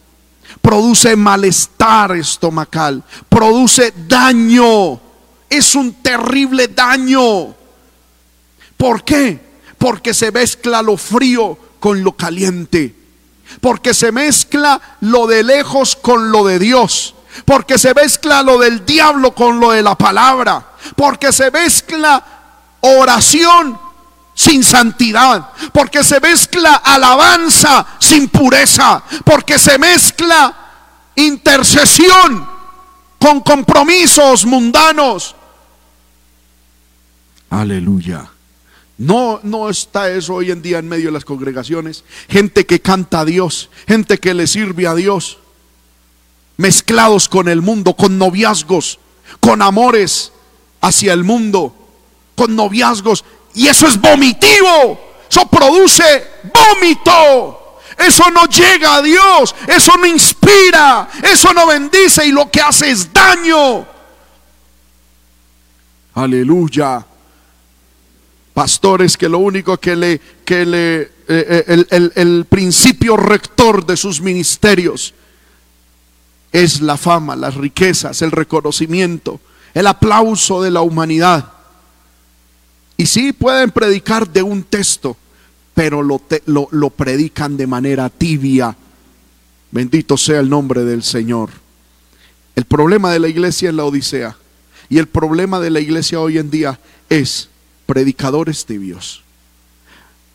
[0.62, 5.02] Produce malestar estomacal, produce daño.
[5.50, 7.54] Es un terrible daño.
[8.78, 9.38] ¿Por qué?
[9.78, 12.96] Porque se mezcla lo frío con lo caliente.
[13.60, 17.16] Porque se mezcla lo de lejos con lo de Dios.
[17.46, 20.74] Porque se mezcla lo del diablo con lo de la palabra.
[20.96, 22.24] Porque se mezcla
[22.82, 23.80] oración
[24.34, 25.50] sin santidad.
[25.72, 29.04] Porque se mezcla alabanza sin pureza.
[29.24, 30.56] Porque se mezcla
[31.16, 32.48] intercesión
[33.20, 35.36] con compromisos mundanos.
[37.50, 38.30] Aleluya.
[38.98, 42.04] No, no está eso hoy en día en medio de las congregaciones.
[42.30, 45.40] Gente que canta a Dios, gente que le sirve a Dios,
[46.58, 49.00] mezclados con el mundo, con noviazgos,
[49.40, 50.32] con amores
[50.82, 51.76] hacia el mundo,
[52.36, 53.24] con noviazgos.
[53.54, 55.00] Y eso es vomitivo,
[55.30, 57.60] eso produce vómito.
[57.96, 62.90] Eso no llega a Dios, eso no inspira, eso no bendice y lo que hace
[62.90, 63.86] es daño.
[66.16, 67.06] Aleluya
[68.54, 73.86] pastores que lo único que le, que le, eh, eh, el, el, el principio rector
[73.86, 75.14] de sus ministerios
[76.54, 79.42] es la fama, las riquezas, el reconocimiento,
[79.74, 81.52] el aplauso de la humanidad.
[82.96, 85.18] Y sí pueden predicar de un texto,
[85.74, 88.78] pero lo, lo, lo, predican de manera tibia.
[89.72, 91.50] Bendito sea el nombre del Señor.
[92.56, 94.38] El problema de la iglesia en la Odisea
[94.90, 96.80] y el problema de la iglesia hoy en día
[97.10, 97.50] es
[97.88, 99.24] predicadores tibios,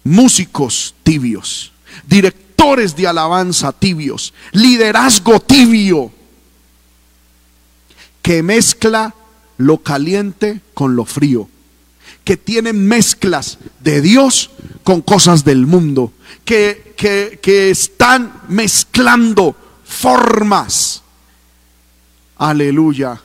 [0.03, 1.73] músicos tibios,
[2.09, 2.48] directores
[2.97, 6.13] de alabanza tibios, liderazgo tibio,
[8.21, 9.15] que mezcla
[9.57, 11.49] lo caliente con lo frío,
[12.25, 14.51] que tiene mezclas de Dios
[14.85, 16.13] con cosas del mundo,
[16.45, 21.03] que, que, que están mezclando formas,
[22.37, 23.19] aleluya,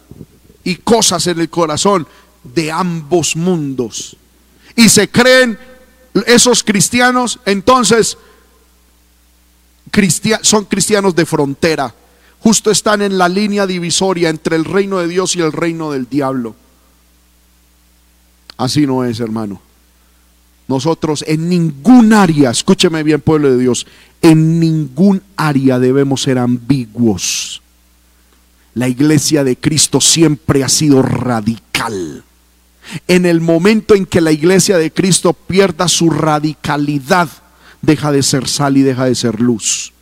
[0.64, 2.08] y cosas en el corazón
[2.44, 4.16] de ambos mundos.
[4.76, 5.60] Y se creen
[6.28, 8.18] esos cristianos, entonces
[10.42, 11.94] son cristianos de frontera.
[12.40, 16.10] Justo están en la línea divisoria entre el reino de Dios y el reino del
[16.10, 16.56] diablo.
[18.58, 19.62] Así no es, hermano.
[20.68, 23.86] Nosotros en ningún área, escúcheme bien pueblo de Dios,
[24.22, 27.62] en ningún área debemos ser ambiguos.
[28.74, 32.24] La iglesia de Cristo siempre ha sido radical.
[33.08, 37.30] En el momento en que la iglesia de Cristo pierda su radicalidad,
[37.84, 39.94] deja de ser sal y deja de ser luz.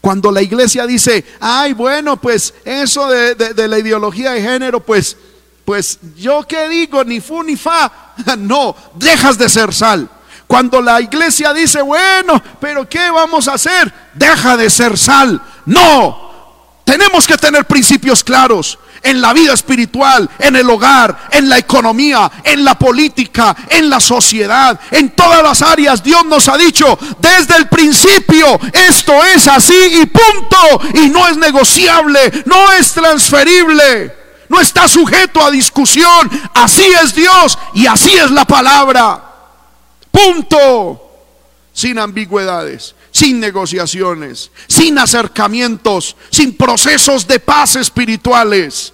[0.00, 5.16] Cuando la iglesia dice, ay, bueno, pues eso de, de, la ideología de género, pues,
[5.64, 10.08] pues yo qué digo, ni fu ni fa, no, dejas de ser sal.
[10.46, 13.92] Cuando la iglesia dice, bueno, pero ¿qué vamos a hacer?
[14.14, 15.40] Deja de ser sal.
[15.66, 21.58] No, tenemos que tener principios claros en la vida espiritual, en el hogar, en la
[21.58, 26.02] economía, en la política, en la sociedad, en todas las áreas.
[26.02, 30.80] Dios nos ha dicho desde el principio, esto es así y punto.
[30.94, 34.14] Y no es negociable, no es transferible,
[34.48, 36.30] no está sujeto a discusión.
[36.54, 39.24] Así es Dios y así es la palabra.
[40.10, 41.06] Punto.
[41.72, 48.92] Sin ambigüedades sin negociaciones, sin acercamientos, sin procesos de paz espirituales.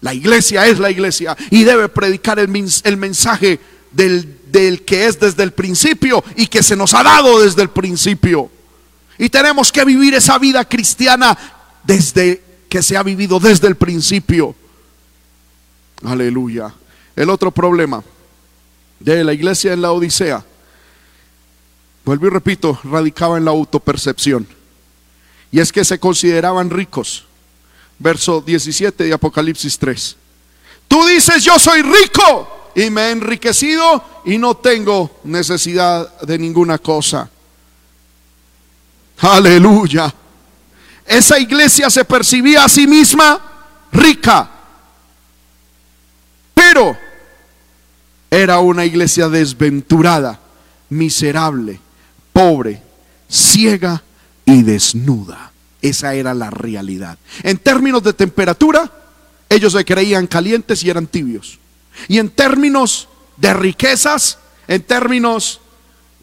[0.00, 3.58] La iglesia es la iglesia y debe predicar el, mensaje
[3.90, 7.70] del, del que es desde el principio y que se nos ha dado desde el
[7.70, 8.50] principio.
[9.18, 11.36] Y tenemos que vivir esa vida cristiana
[11.84, 14.54] desde que se ha vivido desde el principio.
[16.04, 16.74] Aleluya.
[17.16, 18.02] El otro problema
[18.98, 20.44] de la iglesia en la Odisea,
[22.04, 24.46] vuelvo y repito, radicaba en la autopercepción.
[25.50, 27.24] Y es que se consideraban ricos.
[27.98, 30.16] Verso 17 de Apocalipsis 3.
[30.88, 36.78] Tú dices, yo soy rico y me he enriquecido y no tengo necesidad de ninguna
[36.78, 37.30] cosa.
[39.18, 40.12] Aleluya.
[41.06, 43.40] Esa iglesia se percibía a sí misma
[43.92, 44.50] rica,
[46.54, 46.96] pero
[48.30, 50.40] era una iglesia desventurada,
[50.88, 51.78] miserable,
[52.34, 52.82] pobre,
[53.30, 54.02] ciega
[54.44, 55.52] y desnuda.
[55.80, 57.16] Esa era la realidad.
[57.42, 58.90] En términos de temperatura,
[59.48, 61.58] ellos se creían calientes y eran tibios.
[62.08, 65.60] Y en términos de riquezas, en términos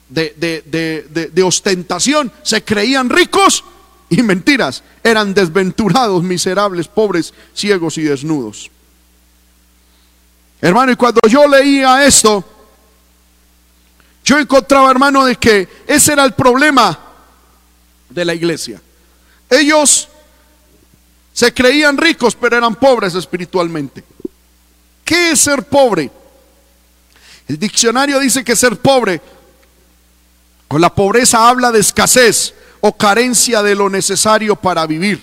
[0.09, 3.63] de, ostentación, se creían ricos
[4.09, 4.83] y mentiras.
[5.03, 8.69] Eran desventurados, miserables, pobres, ciegos y desnudos.
[10.59, 12.43] Hermano, y cuando yo leía esto,
[14.31, 16.97] yo encontraba, hermano, de que ese era el problema
[18.07, 18.81] de la iglesia.
[19.49, 20.07] Ellos
[21.33, 24.05] se creían ricos, pero eran pobres espiritualmente.
[25.03, 26.09] ¿Qué es ser pobre?
[27.45, 29.19] El diccionario dice que ser pobre
[30.69, 35.21] o la pobreza habla de escasez o carencia de lo necesario para vivir.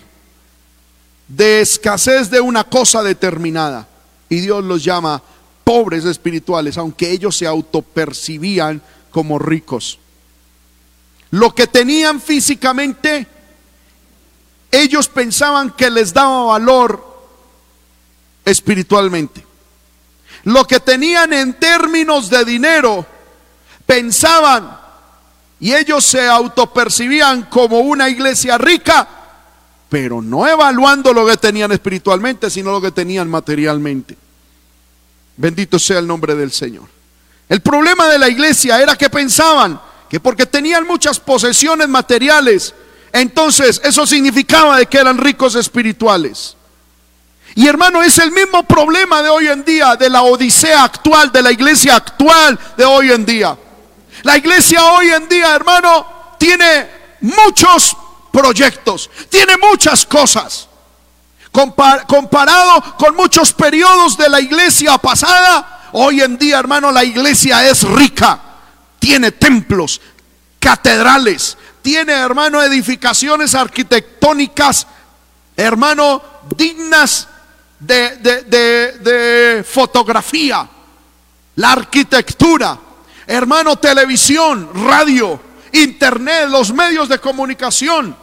[1.28, 3.88] De escasez de una cosa determinada.
[4.28, 5.22] Y Dios los llama
[5.64, 9.98] pobres espirituales, aunque ellos se autopercibían como ricos.
[11.30, 13.26] Lo que tenían físicamente,
[14.70, 17.04] ellos pensaban que les daba valor
[18.44, 19.44] espiritualmente.
[20.44, 23.04] Lo que tenían en términos de dinero,
[23.84, 24.78] pensaban
[25.60, 29.08] y ellos se autopercibían como una iglesia rica,
[29.88, 34.16] pero no evaluando lo que tenían espiritualmente, sino lo que tenían materialmente.
[35.36, 36.97] Bendito sea el nombre del Señor.
[37.48, 42.74] El problema de la iglesia era que pensaban que porque tenían muchas posesiones materiales,
[43.12, 46.56] entonces eso significaba de que eran ricos espirituales.
[47.54, 51.42] Y hermano, es el mismo problema de hoy en día, de la odisea actual, de
[51.42, 53.56] la iglesia actual de hoy en día.
[54.22, 56.06] La iglesia hoy en día, hermano,
[56.38, 56.88] tiene
[57.20, 57.96] muchos
[58.32, 60.68] proyectos, tiene muchas cosas.
[61.50, 67.82] comparado con muchos periodos de la iglesia pasada, hoy en día, hermano, la iglesia es
[67.82, 68.40] rica.
[68.98, 70.00] Tiene templos,
[70.58, 74.86] catedrales, tiene, hermano, edificaciones arquitectónicas,
[75.56, 76.22] hermano,
[76.56, 77.28] dignas
[77.78, 80.68] de, de fotografía.
[81.56, 82.78] La arquitectura,
[83.26, 85.40] hermano, televisión, radio,
[85.72, 88.16] internet, los medios de comunicación.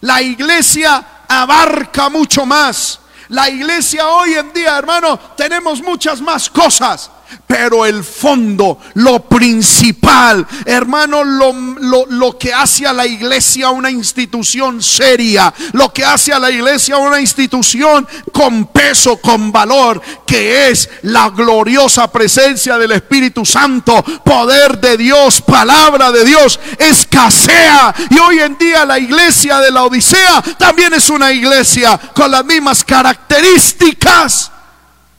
[0.00, 3.00] La iglesia abarca mucho más.
[3.28, 7.10] La iglesia hoy en día, hermano, tenemos muchas más cosas.
[7.46, 14.82] Pero el fondo, lo principal, hermano, lo, lo, que hace a la iglesia una institución
[14.82, 20.88] seria, lo que hace a la iglesia una institución con peso, con valor, que es
[21.02, 27.94] la gloriosa presencia del Espíritu Santo, poder de Dios, palabra de Dios, escasea.
[28.10, 32.44] Y hoy en día la iglesia de la Odisea también es una iglesia con las
[32.44, 34.50] mismas características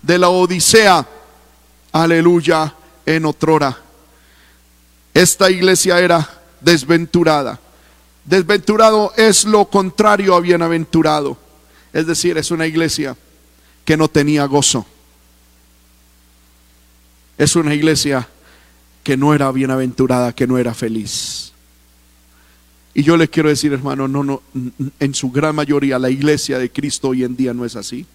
[0.02, 1.06] de la Odisea
[2.04, 2.74] aleluya,
[3.06, 3.78] en otrora.
[5.14, 6.28] Esta iglesia era
[6.62, 7.60] desventurada.
[8.26, 11.38] Desventurado es lo contrario a bienaventurado.
[11.94, 13.16] Es decir, es una iglesia
[13.86, 14.86] que no tenía gozo.
[17.38, 18.28] Es una iglesia
[19.04, 21.54] que no era bienaventurada, que no era feliz.
[22.94, 24.42] Y yo le quiero decir, hermano, no, no,
[25.00, 28.06] en su gran mayoría la iglesia de Cristo hoy en día no es así.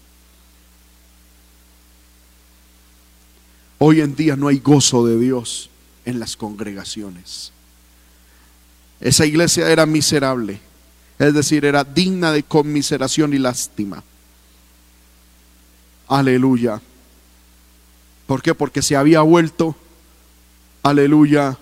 [3.85, 5.69] Hoy en día no hay gozo de Dios
[6.05, 7.51] en las congregaciones.
[9.01, 10.61] Esa iglesia era miserable,
[11.19, 14.01] es decir, era digna de conmiseración y lástima.
[16.07, 16.81] Aleluya.
[18.25, 18.55] ¿Por qué?
[18.55, 19.75] Porque se había vuelto,
[20.81, 21.57] aleluya,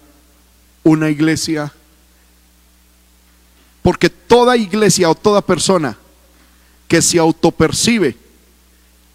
[0.84, 1.74] una iglesia.
[3.82, 5.98] Porque toda iglesia o toda persona
[6.88, 8.16] que se autopercibe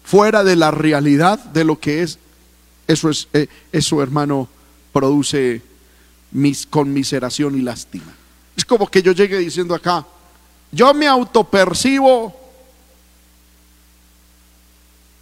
[0.03, 2.19] fuera de la realidad de lo que es
[2.87, 4.47] eso, es, eh, eso hermano,
[4.91, 5.61] produce
[6.31, 8.13] mis, conmiseración y lástima.
[8.55, 10.05] Es como que yo llegue diciendo acá,
[10.71, 12.35] yo me autopercibo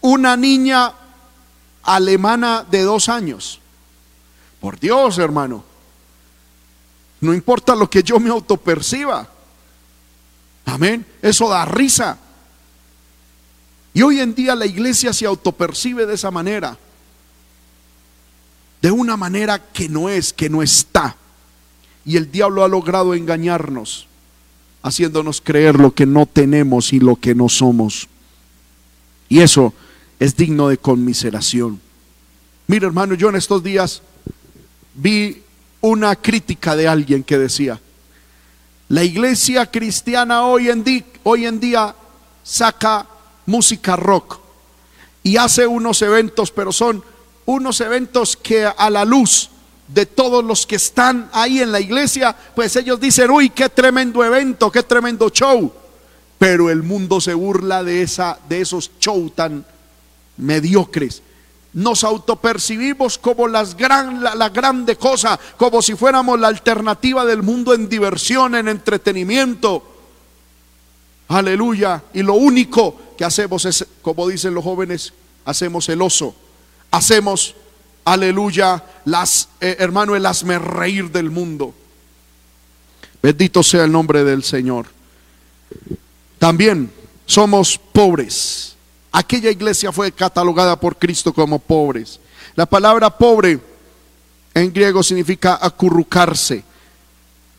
[0.02, 0.94] una niña
[1.84, 3.60] alemana de dos años.
[4.60, 5.64] Por Dios, hermano.
[7.22, 9.28] No importa lo que yo me autoperciba.
[10.66, 11.06] Amén.
[11.22, 12.18] Eso da risa.
[13.94, 16.78] Y hoy en día la iglesia se autopercibe de esa manera.
[18.86, 21.16] De una manera que no es, que no está.
[22.06, 24.06] Y el diablo ha logrado engañarnos,
[24.84, 28.08] haciéndonos creer lo que no tenemos y lo que no somos.
[29.28, 29.74] Y eso
[30.20, 31.82] es digno de conmiseración.
[32.68, 34.04] Mira, hermano, yo en estos días
[34.94, 35.42] vi
[35.82, 37.82] una crítica de alguien que decía,
[38.90, 40.86] la iglesia cristiana hoy en,
[41.24, 41.96] hoy en día
[42.44, 43.08] saca
[43.48, 44.38] música rock
[45.24, 47.15] y hace unos eventos, pero son
[47.46, 49.50] unos eventos que a la luz
[49.88, 54.24] de todos los que están ahí en la iglesia, pues ellos dicen, uy, qué tremendo
[54.24, 55.72] evento, qué tremendo show.
[56.40, 59.66] Pero el mundo se burla de, esa, de esos shows tan
[60.38, 61.22] mediocres.
[61.74, 67.44] Nos autopercibimos como las gran, la, la grande cosa, como si fuéramos la alternativa del
[67.44, 69.84] mundo en diversión, en entretenimiento.
[71.28, 72.04] Aleluya.
[72.14, 75.14] Y lo único que hacemos es, como dicen los jóvenes,
[75.46, 76.36] hacemos el oso.
[76.96, 77.56] Hacemos,
[78.06, 81.74] aleluya, las, eh, hermano, el hazme reír del mundo.
[83.22, 84.86] Bendito sea el nombre del Señor.
[86.40, 86.90] También
[87.26, 88.78] somos pobres.
[89.12, 92.22] Aquella iglesia fue catalogada por Cristo como pobres.
[92.56, 93.60] La palabra pobre
[94.54, 96.64] en griego significa acurrucarse.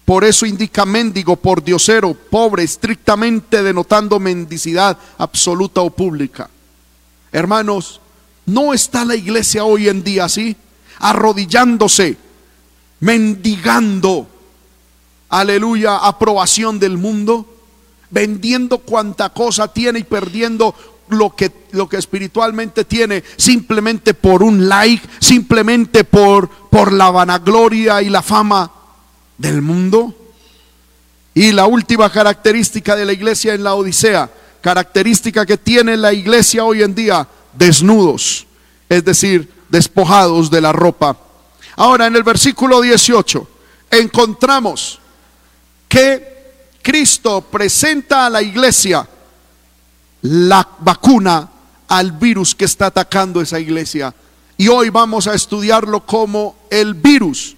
[0.06, 6.48] Por eso indica mendigo, por diosero, pobre, estrictamente denotando mendicidad absoluta o pública.
[7.32, 8.00] Hermanos,
[8.46, 10.56] ¿no está la iglesia hoy en día así?
[10.98, 12.16] Arrodillándose,
[13.00, 14.26] mendigando,
[15.28, 17.46] aleluya, aprobación del mundo
[18.10, 20.74] vendiendo cuanta cosa tiene y perdiendo
[21.08, 28.02] lo que, lo que espiritualmente tiene simplemente por un like, simplemente por, por la vanagloria
[28.02, 28.70] y la fama
[29.38, 30.14] del mundo.
[31.34, 34.30] Y la última característica de la iglesia en la Odisea,
[34.60, 37.28] característica que tiene la iglesia hoy en día,
[37.58, 38.46] desnudos,
[38.88, 41.16] es decir, despojados de la ropa.
[41.76, 43.48] Ahora en el versículo 18
[43.90, 44.98] encontramos
[45.88, 46.36] que
[46.82, 49.06] Cristo presenta a la iglesia
[50.22, 51.50] la vacuna
[51.88, 54.14] al virus que está atacando esa iglesia.
[54.56, 57.56] Y hoy vamos a estudiarlo como el virus,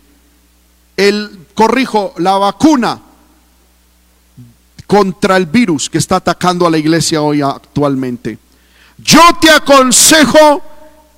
[0.96, 3.01] el, corrijo, la vacuna
[4.86, 8.38] contra el virus que está atacando a la iglesia hoy actualmente.
[8.99, 10.62] Yo te aconsejo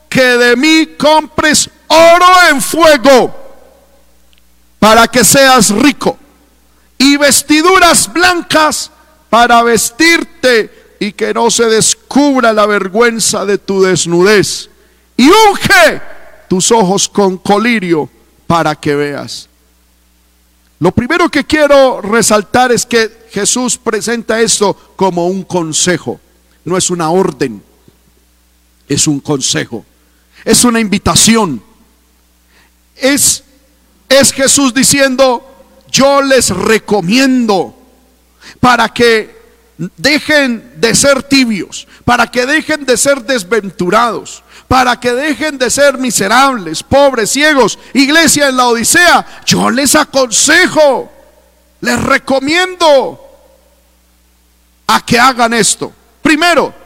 [0.09, 3.35] que de mí compres oro en fuego
[4.78, 6.18] para que seas rico
[6.99, 8.91] y vestiduras blancas
[9.31, 14.68] para vestirte y que no se descubra la vergüenza de tu desnudez.
[15.16, 16.03] Y unge
[16.49, 18.11] tus ojos con colirio
[18.47, 19.49] para que veas.
[20.78, 26.20] Lo primero que quiero resaltar es que Jesús presenta esto como un consejo,
[26.64, 27.62] no es una orden,
[28.91, 29.86] es un consejo,
[30.45, 31.62] es una invitación.
[32.97, 33.45] Es,
[34.09, 35.47] es Jesús diciendo,
[35.91, 37.72] yo les recomiendo
[38.59, 39.38] para que
[39.97, 45.97] dejen de ser tibios, para que dejen de ser desventurados, para que dejen de ser
[45.97, 47.78] miserables, pobres, ciegos.
[47.95, 51.12] Iglesia en la Odisea, yo les aconsejo,
[51.80, 53.20] les recomiendo
[54.88, 55.93] a que hagan esto.
[56.22, 56.80] Primero,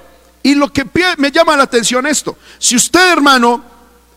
[0.44, 0.86] y lo que
[1.18, 3.64] me llama la atención esto, si usted hermano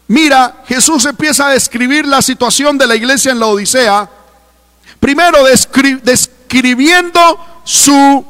[0.08, 4.10] mira, Jesús empieza a describir la situación de la iglesia en la Odisea,
[5.00, 5.40] Primero,
[6.04, 7.22] describiendo
[7.64, 8.26] su,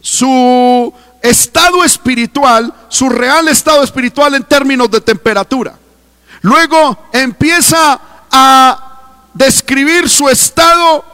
[0.00, 5.74] su estado espiritual, su real estado espiritual en términos de temperatura.
[6.42, 7.98] Luego empieza
[8.30, 11.04] a describir su estado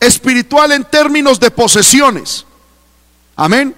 [0.00, 2.44] espiritual en términos de posesiones.
[3.36, 3.76] Amén.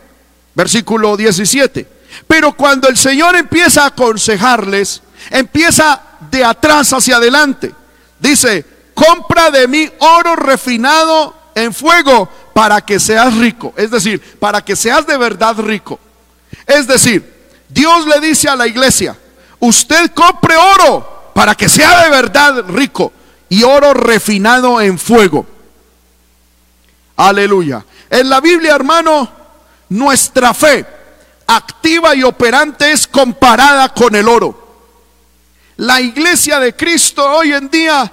[0.56, 1.86] Versículo 17.
[2.26, 6.00] Pero cuando el Señor empieza a aconsejarles, empieza
[6.30, 7.72] de atrás hacia adelante.
[8.18, 13.74] Dice, compra de mí oro refinado en fuego para que seas rico.
[13.76, 16.00] Es decir, para que seas de verdad rico.
[16.66, 17.34] Es decir,
[17.68, 19.14] Dios le dice a la iglesia,
[19.60, 23.12] usted compre oro para que sea de verdad rico
[23.50, 25.46] y oro refinado en fuego.
[27.16, 27.84] Aleluya.
[28.08, 29.45] En la Biblia, hermano,
[29.88, 30.84] nuestra fe
[31.46, 34.66] activa y operante es comparada con el oro.
[35.76, 38.10] La iglesia de Cristo hoy en día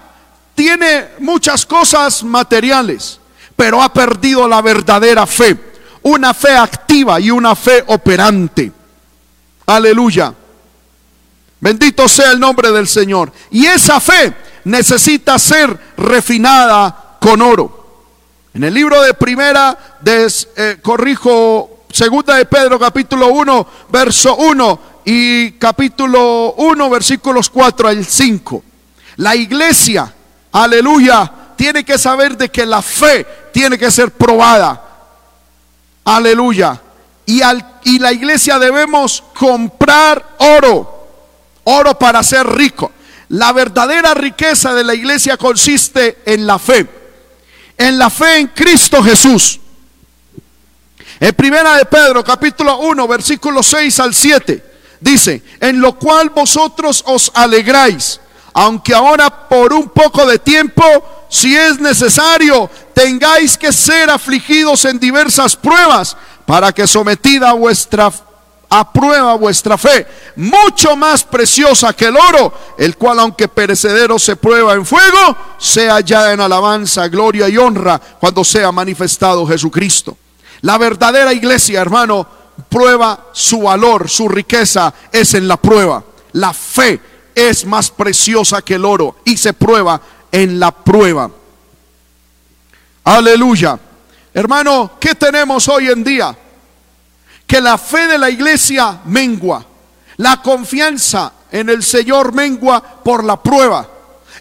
[0.54, 3.20] tiene muchas cosas materiales,
[3.56, 5.58] pero ha perdido la verdadera fe,
[6.04, 8.72] una fe activa y una fe operante.
[9.66, 10.34] Aleluya.
[11.60, 13.32] Bendito sea el nombre del Señor.
[13.50, 14.34] Y esa fe
[14.66, 17.83] necesita ser refinada con oro.
[18.56, 19.76] En el libro de primera,
[20.06, 28.06] eh, corrijo, segunda de Pedro, capítulo 1, verso 1 y capítulo 1, versículos 4 al
[28.06, 28.64] 5.
[29.16, 30.14] La iglesia,
[30.52, 34.84] aleluya, tiene que saber de que la fe tiene que ser probada.
[36.06, 36.80] Aleluya.
[37.26, 41.08] Y, al, y la iglesia debemos comprar oro,
[41.64, 42.92] oro para ser rico.
[43.30, 46.88] La verdadera riqueza de la iglesia consiste en la fe,
[47.84, 49.60] en la fe en Cristo Jesús.
[51.20, 54.64] En primera de Pedro, capítulo 1, versículo 6 al 7,
[55.02, 58.22] dice, en lo cual vosotros os alegráis,
[58.54, 60.84] aunque ahora por un poco de tiempo,
[61.30, 66.16] si es necesario, tengáis que ser afligidos en diversas pruebas,
[66.46, 68.12] para que sometida vuestra
[68.76, 74.36] a prueba vuestra fe, mucho más preciosa que el oro, el cual aunque perecedero se
[74.36, 80.18] prueba en fuego, sea ya en alabanza, gloria y honra cuando sea manifestado Jesucristo.
[80.62, 82.26] La verdadera iglesia, hermano,
[82.68, 86.04] prueba su valor, su riqueza es en la prueba.
[86.32, 87.00] La fe
[87.36, 90.02] es más preciosa que el oro y se prueba
[90.32, 91.30] en la prueba.
[93.04, 93.78] Aleluya.
[94.34, 96.36] Hermano, ¿qué tenemos hoy en día?
[97.54, 99.64] Que la fe de la iglesia mengua,
[100.18, 103.88] la confianza en el Señor mengua por la prueba.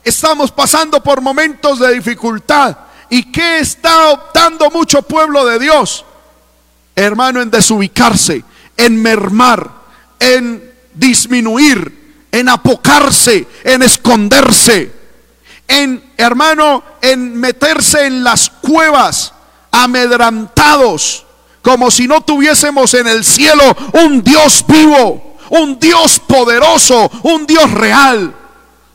[0.03, 2.75] Estamos pasando por momentos de dificultad.
[3.11, 6.07] ¿Y qué está optando mucho pueblo de Dios?
[6.97, 8.43] Hermano, en desubicarse,
[8.79, 9.71] en mermar,
[10.19, 14.91] en disminuir, en apocarse, en esconderse,
[15.69, 19.35] en, hermano, en meterse en las cuevas,
[19.71, 21.27] amedrantados
[21.63, 27.71] como si no tuviésemos en el cielo un Dios vivo, un Dios poderoso, un Dios
[27.71, 28.35] real.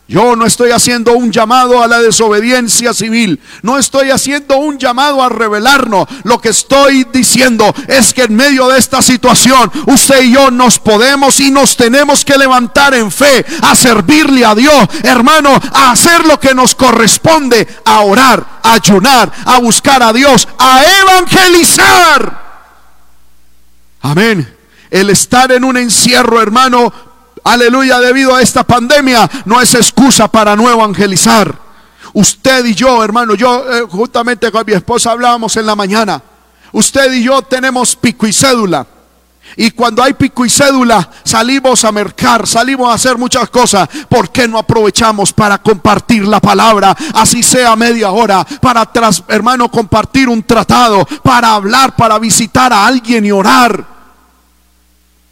[0.10, 5.22] Yo no estoy haciendo un llamado a la desobediencia civil, no estoy haciendo un llamado
[5.22, 6.08] a rebelarnos.
[6.24, 10.80] Lo que estoy diciendo es que en medio de esta situación usted y yo nos
[10.80, 16.26] podemos y nos tenemos que levantar en fe, a servirle a Dios, hermano, a hacer
[16.26, 22.47] lo que nos corresponde, a orar, a ayunar, a buscar a Dios, a evangelizar.
[24.08, 24.48] Amén.
[24.90, 26.94] El estar en un encierro, hermano,
[27.44, 31.54] aleluya, debido a esta pandemia, no es excusa para no evangelizar.
[32.14, 36.22] Usted y yo, hermano, yo eh, justamente con mi esposa hablábamos en la mañana.
[36.72, 38.88] Usted y yo tenemos pico y cédula.
[39.56, 43.88] Y cuando hay pico y cédula, salimos a mercar, salimos a hacer muchas cosas.
[44.10, 46.96] ¿Por qué no aprovechamos para compartir la palabra?
[47.14, 52.86] Así sea media hora, para, tras, hermano, compartir un tratado, para hablar, para visitar a
[52.86, 53.97] alguien y orar.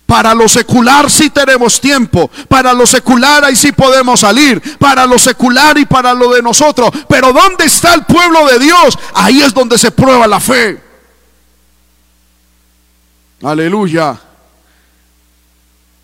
[0.05, 2.29] Para lo secular sí tenemos tiempo.
[2.47, 4.61] Para lo secular ahí sí podemos salir.
[4.77, 6.91] Para lo secular y para lo de nosotros.
[7.09, 8.97] Pero ¿dónde está el pueblo de Dios?
[9.15, 10.81] Ahí es donde se prueba la fe.
[13.41, 14.19] Aleluya.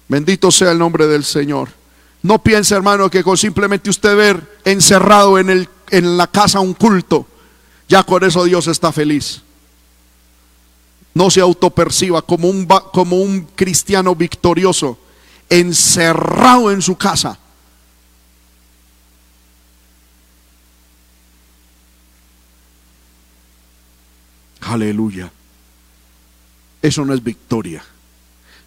[0.08, 1.70] Bendito sea el nombre del Señor.
[2.24, 6.74] No piense, hermano, que con simplemente usted ver encerrado en, el, en la casa un
[6.74, 7.26] culto,
[7.88, 9.42] ya con eso Dios está feliz.
[11.14, 14.98] No se autoperciba como un, como un cristiano victorioso,
[15.50, 17.38] encerrado en su casa.
[24.62, 25.32] Aleluya.
[26.82, 27.84] Eso no es victoria.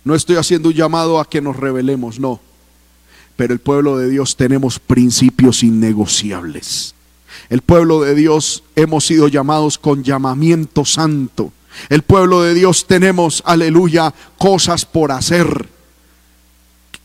[0.05, 2.41] No estoy haciendo un llamado a que nos rebelemos, no.
[3.37, 6.95] Pero el pueblo de Dios tenemos principios innegociables.
[7.49, 11.53] El pueblo de Dios hemos sido llamados con llamamiento santo.
[11.89, 15.69] El pueblo de Dios tenemos, aleluya, cosas por hacer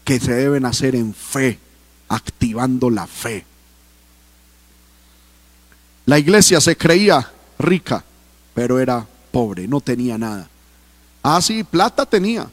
[0.03, 1.59] que se deben hacer en fe,
[2.07, 3.45] activando la fe.
[6.05, 8.03] La iglesia se creía rica,
[8.55, 10.49] pero era pobre, no tenía nada.
[11.21, 12.49] Ah, sí, plata tenía.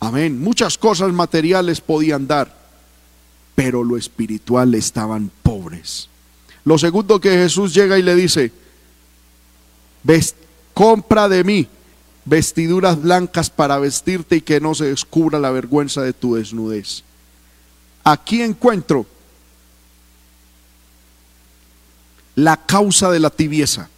[0.00, 0.40] Amén.
[0.40, 2.52] Muchas cosas materiales podían dar,
[3.54, 6.08] pero lo espiritual estaban pobres.
[6.64, 8.50] Lo segundo que Jesús llega y le dice,
[10.74, 11.68] compra de mí
[12.24, 17.02] vestiduras blancas para vestirte y que no se descubra la vergüenza de tu desnudez.
[18.02, 19.06] Aquí encuentro
[22.34, 23.88] la causa de la tibieza.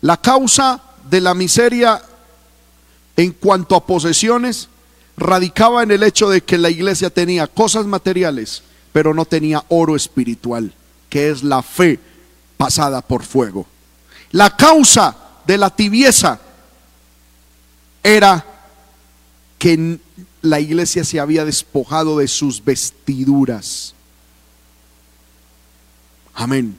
[0.00, 2.02] La causa de la miseria
[3.16, 4.68] en cuanto a posesiones
[5.16, 8.62] radicaba en el hecho de que la iglesia tenía cosas materiales,
[8.92, 10.72] pero no tenía oro espiritual,
[11.10, 12.00] que es la fe
[12.56, 13.66] pasada por fuego.
[14.32, 15.16] La causa
[15.46, 16.38] de la tibieza
[18.02, 18.44] era
[19.58, 19.98] que
[20.42, 23.94] la iglesia se había despojado de sus vestiduras.
[26.34, 26.78] Amén.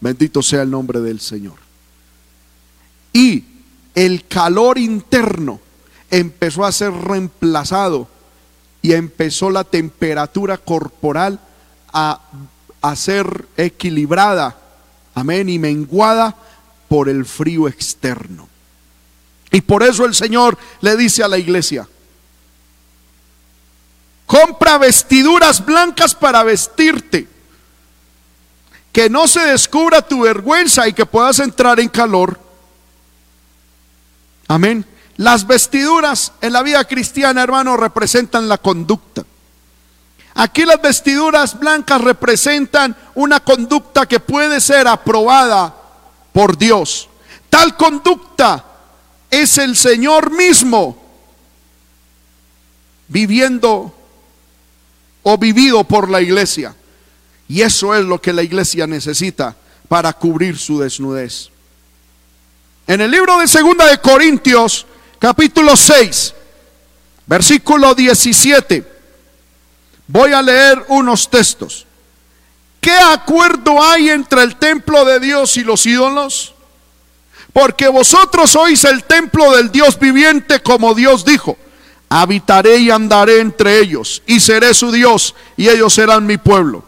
[0.00, 1.56] Bendito sea el nombre del Señor.
[3.12, 3.44] Y
[3.94, 5.60] el calor interno
[6.10, 8.08] empezó a ser reemplazado
[8.82, 11.40] y empezó la temperatura corporal
[11.92, 12.20] a,
[12.80, 14.58] a ser equilibrada,
[15.14, 16.36] amén, y menguada
[16.88, 18.48] por el frío externo.
[19.50, 21.88] Y por eso el Señor le dice a la iglesia,
[24.26, 27.28] compra vestiduras blancas para vestirte
[28.92, 32.38] que no se descubra tu vergüenza y que puedas entrar en calor.
[34.48, 34.84] Amén.
[35.16, 39.24] Las vestiduras en la vida cristiana, hermano, representan la conducta.
[40.34, 45.77] Aquí las vestiduras blancas representan una conducta que puede ser aprobada
[46.38, 47.08] por Dios.
[47.50, 48.64] Tal conducta
[49.28, 50.96] es el Señor mismo
[53.08, 53.92] viviendo
[55.24, 56.76] o vivido por la iglesia.
[57.48, 59.56] Y eso es lo que la iglesia necesita
[59.88, 61.50] para cubrir su desnudez.
[62.86, 64.86] En el libro de Segunda de Corintios,
[65.18, 66.34] capítulo 6,
[67.26, 68.86] versículo 17,
[70.06, 71.87] voy a leer unos textos.
[72.80, 76.54] ¿Qué acuerdo hay entre el templo de Dios y los ídolos?
[77.52, 81.56] Porque vosotros sois el templo del Dios viviente, como Dios dijo.
[82.08, 86.84] Habitaré y andaré entre ellos, y seré su Dios, y ellos serán mi pueblo.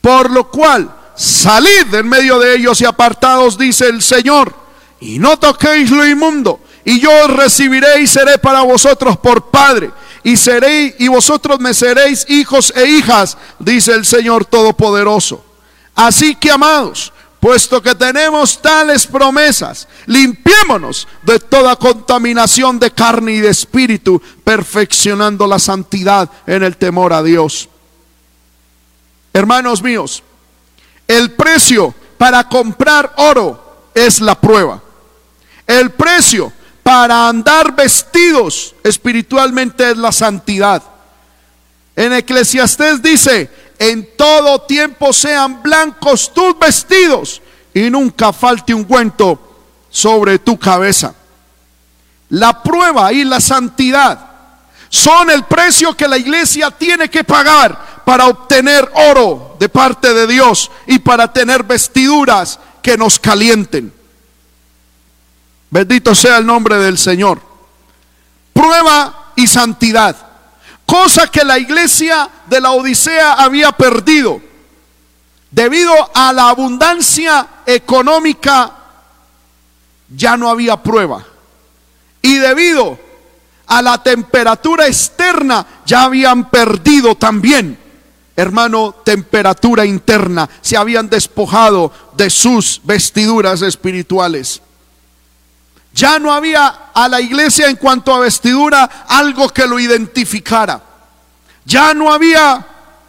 [0.00, 4.54] Por lo cual, salid en medio de ellos y apartados, dice el Señor,
[5.00, 9.90] y no toquéis lo inmundo, y yo recibiré y seré para vosotros por Padre,
[10.22, 15.44] y seréis, y vosotros me seréis hijos e hijas, dice el Señor Todopoderoso.
[15.96, 23.40] Así que, amados, puesto que tenemos tales promesas, limpiémonos de toda contaminación de carne y
[23.40, 27.68] de espíritu, perfeccionando la santidad en el temor a Dios.
[29.32, 30.22] Hermanos míos,
[31.08, 34.80] el precio para comprar oro es la prueba.
[35.66, 36.52] El precio
[36.86, 40.80] para andar vestidos espiritualmente es la santidad.
[41.96, 47.42] En Eclesiastés dice, en todo tiempo sean blancos tus vestidos
[47.74, 51.12] y nunca falte un cuento sobre tu cabeza.
[52.28, 54.20] La prueba y la santidad
[54.88, 60.28] son el precio que la iglesia tiene que pagar para obtener oro de parte de
[60.28, 63.95] Dios y para tener vestiduras que nos calienten.
[65.70, 67.40] Bendito sea el nombre del Señor.
[68.52, 70.16] Prueba y santidad.
[70.84, 74.40] Cosa que la iglesia de la Odisea había perdido.
[75.50, 78.72] Debido a la abundancia económica,
[80.08, 81.24] ya no había prueba.
[82.22, 82.98] Y debido
[83.66, 87.86] a la temperatura externa, ya habían perdido también
[88.36, 94.60] hermano, temperatura interna, se habían despojado de sus vestiduras espirituales.
[95.96, 100.80] Ya no había a la iglesia en cuanto a vestidura algo que lo identificara.
[101.64, 102.64] Ya no había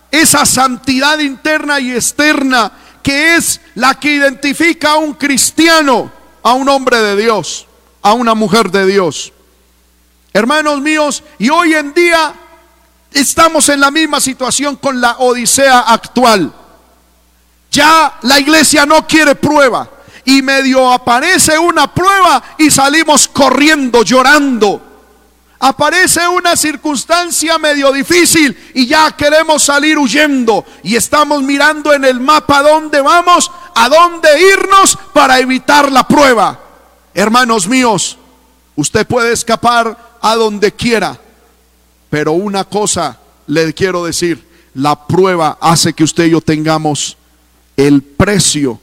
[0.10, 2.72] esa santidad interna y externa
[3.04, 6.12] que es la que identifica a un cristiano,
[6.42, 7.68] a un hombre de Dios,
[8.02, 9.32] a una mujer de Dios.
[10.34, 12.34] Hermanos míos, y hoy en día
[13.14, 16.54] Estamos en la misma situación con la Odisea actual.
[17.72, 19.90] Ya la iglesia no quiere prueba.
[20.28, 24.82] Y medio aparece una prueba y salimos corriendo, llorando.
[25.60, 30.66] Aparece una circunstancia medio difícil y ya queremos salir huyendo.
[30.84, 36.60] Y estamos mirando en el mapa dónde vamos, a dónde irnos para evitar la prueba.
[37.14, 38.18] Hermanos míos,
[38.76, 41.20] usted puede escapar a donde quiera
[42.10, 47.18] pero una cosa le quiero decir, la prueba hace que usted y yo tengamos
[47.76, 48.80] el precio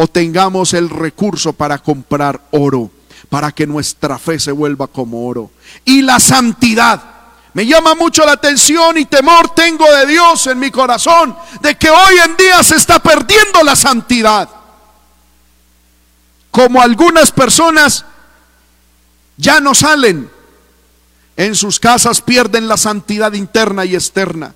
[0.00, 2.88] o tengamos el recurso para comprar oro,
[3.28, 5.50] para que nuestra fe se vuelva como oro.
[5.84, 7.02] Y la santidad.
[7.52, 11.90] Me llama mucho la atención y temor tengo de Dios en mi corazón, de que
[11.90, 14.48] hoy en día se está perdiendo la santidad.
[16.52, 18.04] Como algunas personas
[19.36, 20.30] ya no salen
[21.36, 24.54] en sus casas pierden la santidad interna y externa.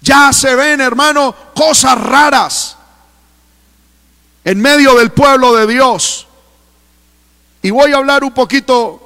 [0.00, 2.78] Ya se ven, hermano, cosas raras
[4.44, 6.26] en medio del pueblo de Dios.
[7.62, 9.00] Y voy a hablar un poquito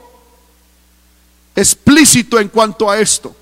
[1.54, 3.34] explícito en cuanto a esto.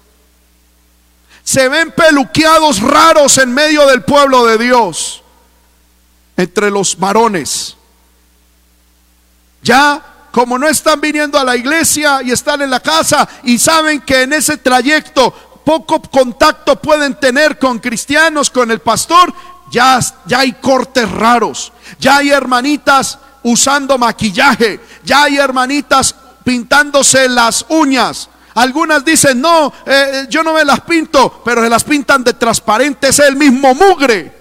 [1.43, 5.23] Se ven peluqueados raros en medio del pueblo de Dios,
[6.37, 7.77] entre los varones.
[9.63, 14.03] Ya como no están viniendo a la iglesia y están en la casa y saben
[14.03, 15.33] que en ese trayecto
[15.65, 19.33] poco contacto pueden tener con cristianos, con el pastor,
[19.71, 26.15] ya, ya hay cortes raros, ya hay hermanitas usando maquillaje, ya hay hermanitas
[26.45, 28.29] pintándose las uñas.
[28.55, 33.09] Algunas dicen, no, eh, yo no me las pinto, pero se las pintan de transparente,
[33.09, 34.33] es el mismo mugre.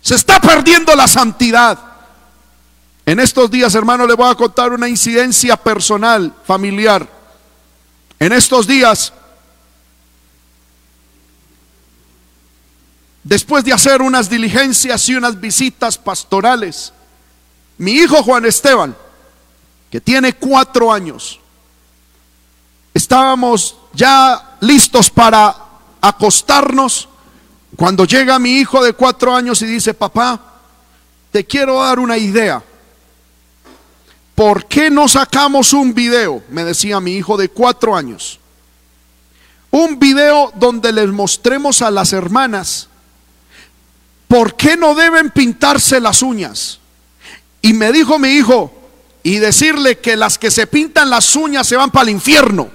[0.00, 1.78] Se está perdiendo la santidad.
[3.04, 7.06] En estos días, hermano, le voy a contar una incidencia personal, familiar.
[8.18, 9.12] En estos días,
[13.30, 16.92] después de hacer unas diligencias y unas visitas pastorales,
[17.78, 18.96] mi hijo Juan Esteban,
[19.88, 21.38] que tiene cuatro años,
[22.92, 25.54] estábamos ya listos para
[26.00, 27.08] acostarnos
[27.76, 30.40] cuando llega mi hijo de cuatro años y dice, papá,
[31.30, 32.60] te quiero dar una idea.
[34.34, 36.42] ¿Por qué no sacamos un video?
[36.48, 38.40] Me decía mi hijo de cuatro años.
[39.70, 42.89] Un video donde les mostremos a las hermanas
[44.30, 46.78] por qué no deben pintarse las uñas.
[47.60, 48.72] Y me dijo mi hijo,
[49.24, 52.70] y decirle que las que se pintan las uñas se van para el infierno.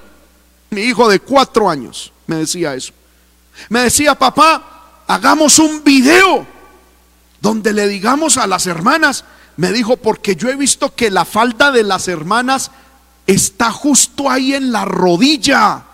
[0.72, 2.91] Mi hijo de cuatro años me decía eso.
[3.70, 6.45] Me decía, papá, hagamos un video
[7.39, 9.24] donde le digamos a las hermanas,
[9.56, 12.70] me dijo, porque yo he visto que la falda de las hermanas
[13.26, 15.86] está justo ahí en la rodilla.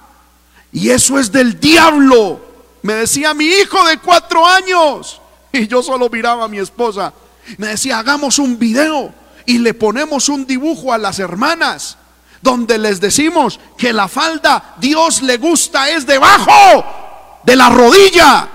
[0.74, 2.44] Y eso es del diablo.
[2.82, 5.22] Me decía mi hijo de cuatro años.
[5.54, 7.14] Y yo solo miraba a mi esposa.
[7.58, 9.14] Me decía, hagamos un video
[9.46, 11.98] y le ponemos un dibujo a las hermanas
[12.42, 18.50] donde les decimos que la falda Dios le gusta es debajo de la rodilla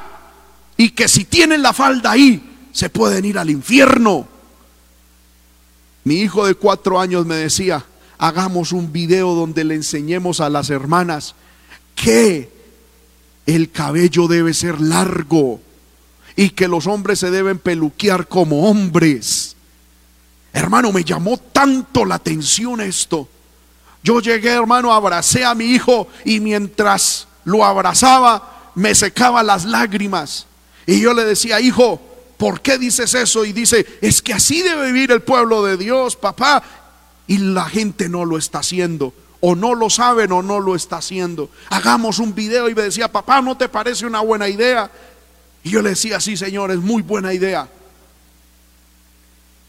[0.76, 4.28] y que si tienen la falda ahí se pueden ir al infierno.
[6.04, 7.84] Mi hijo de cuatro años me decía,
[8.18, 11.34] hagamos un video donde le enseñemos a las hermanas
[11.94, 12.50] que
[13.46, 15.60] el cabello debe ser largo
[16.36, 19.56] y que los hombres se deben peluquear como hombres.
[20.52, 23.28] Hermano, me llamó tanto la atención esto.
[24.02, 30.46] Yo llegué, hermano, abracé a mi hijo y mientras lo abrazaba me secaba las lágrimas.
[30.86, 32.00] Y yo le decía, hijo,
[32.36, 33.44] ¿por qué dices eso?
[33.44, 36.62] Y dice, es que así debe vivir el pueblo de Dios, papá.
[37.26, 39.12] Y la gente no lo está haciendo.
[39.40, 41.50] O no lo saben o no lo está haciendo.
[41.70, 44.90] Hagamos un video y me decía, papá, ¿no te parece una buena idea?
[45.66, 47.68] Y yo le decía, sí, Señor, es muy buena idea.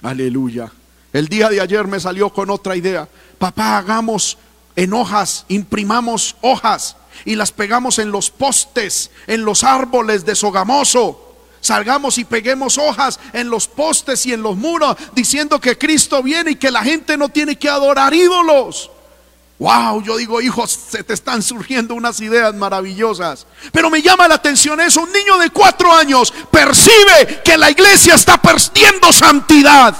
[0.03, 0.71] Aleluya.
[1.11, 3.09] El día de ayer me salió con otra idea.
[3.39, 4.37] Papá, hagamos
[4.75, 11.35] en hojas, imprimamos hojas y las pegamos en los postes, en los árboles de Sogamoso.
[11.61, 16.51] Salgamos y peguemos hojas en los postes y en los muros diciendo que Cristo viene
[16.51, 18.91] y que la gente no tiene que adorar ídolos.
[19.59, 23.47] Wow, yo digo, hijos, se te están surgiendo unas ideas maravillosas.
[23.71, 25.01] Pero me llama la atención eso.
[25.01, 29.95] Un niño de cuatro años percibe que la iglesia está perdiendo santidad.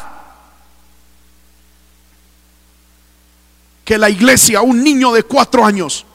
[3.84, 6.06] Que la iglesia, un niño de cuatro años,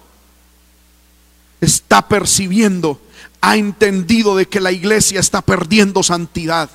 [1.60, 3.00] está percibiendo,
[3.40, 6.70] ha entendido de que la iglesia está perdiendo santidad.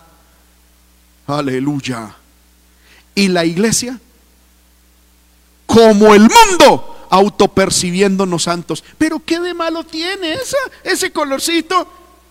[1.28, 2.16] Aleluya.
[3.16, 4.00] Y la iglesia
[5.68, 8.84] como el mundo, autopercibiéndonos santos.
[8.98, 11.88] Pero ¿qué de malo tiene esa, ese colorcito?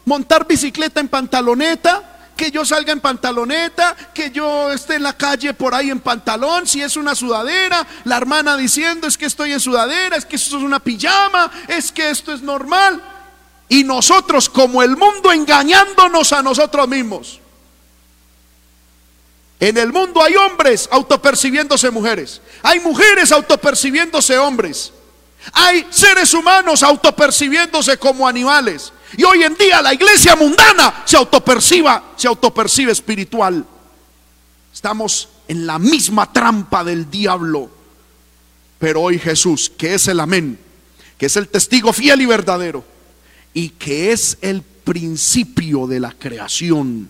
[0.06, 5.54] Montar bicicleta en pantaloneta, que yo salga en pantaloneta, que yo esté en la calle
[5.54, 9.60] por ahí en pantalón, si es una sudadera, la hermana diciendo es que estoy en
[9.60, 13.02] sudadera, es que esto es una pijama, es que esto es normal.
[13.68, 17.40] Y nosotros como el mundo engañándonos a nosotros mismos.
[19.58, 22.40] En el mundo hay hombres autopercibiéndose mujeres.
[22.62, 24.92] Hay mujeres autopercibiéndose hombres.
[25.52, 28.92] Hay seres humanos autopercibiéndose como animales.
[29.16, 33.64] Y hoy en día la iglesia mundana se autoperciba, se autopercibe espiritual.
[34.74, 37.70] Estamos en la misma trampa del diablo.
[38.78, 40.58] Pero hoy Jesús, que es el amén,
[41.16, 42.84] que es el testigo fiel y verdadero,
[43.54, 47.08] y que es el principio de la creación,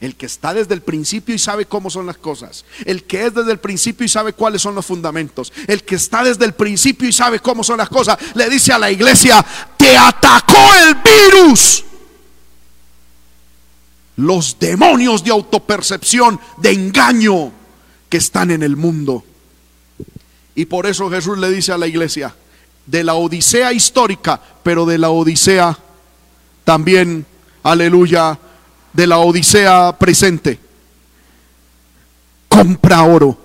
[0.00, 2.64] el que está desde el principio y sabe cómo son las cosas.
[2.84, 5.52] El que es desde el principio y sabe cuáles son los fundamentos.
[5.66, 8.16] El que está desde el principio y sabe cómo son las cosas.
[8.34, 9.44] Le dice a la iglesia,
[9.76, 11.84] te atacó el virus.
[14.16, 17.52] Los demonios de autopercepción, de engaño
[18.08, 19.24] que están en el mundo.
[20.54, 22.34] Y por eso Jesús le dice a la iglesia,
[22.86, 25.78] de la odisea histórica, pero de la odisea
[26.64, 27.26] también,
[27.62, 28.38] aleluya,
[28.98, 30.58] de la Odisea presente.
[32.48, 33.38] Compra oro.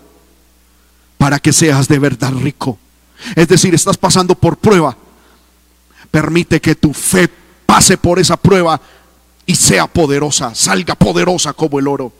[1.19, 2.77] para que seas de verdad rico.
[3.35, 4.97] Es decir, estás pasando por prueba.
[6.11, 7.29] Permite que tu fe
[7.65, 8.81] pase por esa prueba
[9.45, 12.11] y sea poderosa, salga poderosa como el oro.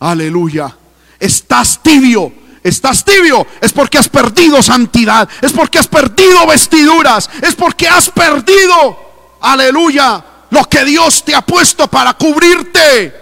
[0.00, 0.74] Aleluya.
[1.18, 2.32] Estás tibio,
[2.62, 8.08] estás tibio, es porque has perdido santidad, es porque has perdido vestiduras, es porque has
[8.10, 8.96] perdido,
[9.42, 10.24] aleluya,
[10.54, 13.12] lo que Dios te ha puesto para cubrirte.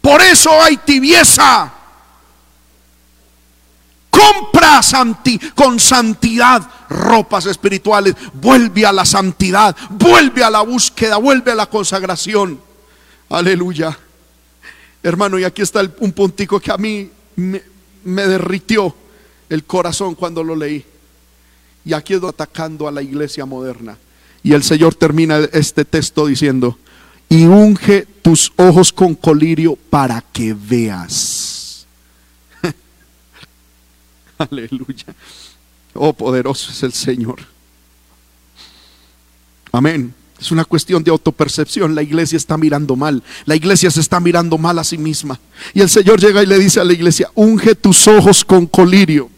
[0.00, 1.72] Por eso hay tibieza.
[4.10, 4.80] Compra
[5.54, 8.16] con santidad ropas espirituales.
[8.34, 12.60] Vuelve a la santidad, vuelve a la búsqueda, vuelve a la consagración.
[13.28, 13.96] Aleluya.
[15.04, 17.62] Hermano, y aquí está un puntico que a mí me,
[18.02, 18.94] me derritió
[19.48, 20.84] el corazón cuando lo leí.
[21.84, 23.96] Y aquí estoy atacando a la iglesia moderna.
[24.46, 26.78] Y el Señor termina este texto diciendo,
[27.28, 31.84] y unge tus ojos con colirio para que veas.
[34.38, 35.06] Aleluya.
[35.94, 37.40] Oh, poderoso es el Señor.
[39.72, 40.14] Amén.
[40.38, 41.96] Es una cuestión de autopercepción.
[41.96, 43.24] La iglesia está mirando mal.
[43.46, 45.40] La iglesia se está mirando mal a sí misma.
[45.74, 49.28] Y el Señor llega y le dice a la iglesia, unge tus ojos con colirio.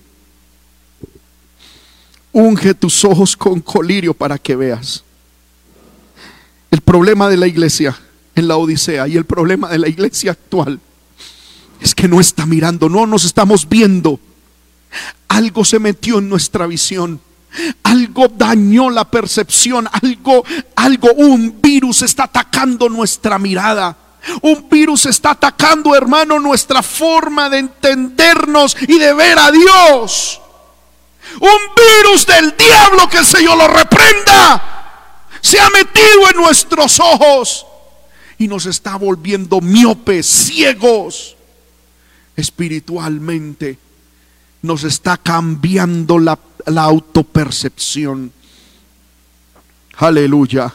[2.33, 5.05] Unge tus ojos con colirio para que veas.
[6.71, 7.99] El problema de la iglesia
[8.35, 10.81] en la Odisea y el problema de la iglesia actual
[11.81, 14.21] es que no está mirando, no nos estamos viendo
[15.29, 17.21] algo se metió en nuestra visión.
[17.83, 20.45] Algo dañó la percepción, algo,
[20.77, 23.97] algo, un virus está atacando nuestra mirada.
[24.43, 30.41] Un virus está atacando, hermano, nuestra forma de entendernos y de ver a Dios.
[31.41, 35.27] Un virus del diablo que el Señor lo reprenda.
[35.41, 37.67] Se ha metido en nuestros ojos
[38.39, 41.37] y nos está volviendo miopes, ciegos
[42.39, 43.79] espiritualmente
[44.63, 48.33] nos está cambiando la, autopercepción.
[49.97, 50.73] Aleluya.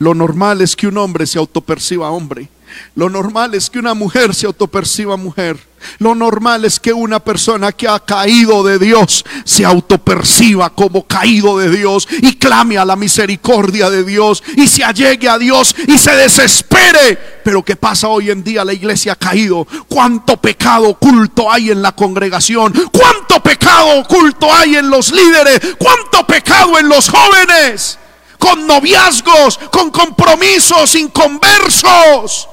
[0.00, 2.48] Lo normal es que un hombre se autoperciba hombre.
[2.94, 5.58] Lo normal es que una mujer se autoperciba mujer.
[5.98, 11.58] Lo normal es que una persona que ha caído de Dios se autoperciba como caído
[11.58, 15.98] de Dios y clame a la misericordia de Dios y se allegue a Dios y
[15.98, 17.18] se desespere.
[17.44, 18.64] Pero ¿qué pasa hoy en día?
[18.64, 19.66] La iglesia ha caído.
[19.86, 22.72] ¿Cuánto pecado oculto hay en la congregación?
[22.90, 25.76] ¿Cuánto pecado oculto hay en los líderes?
[25.78, 27.98] ¿Cuánto pecado en los jóvenes?
[28.40, 32.48] Con noviazgos, con compromisos inconversos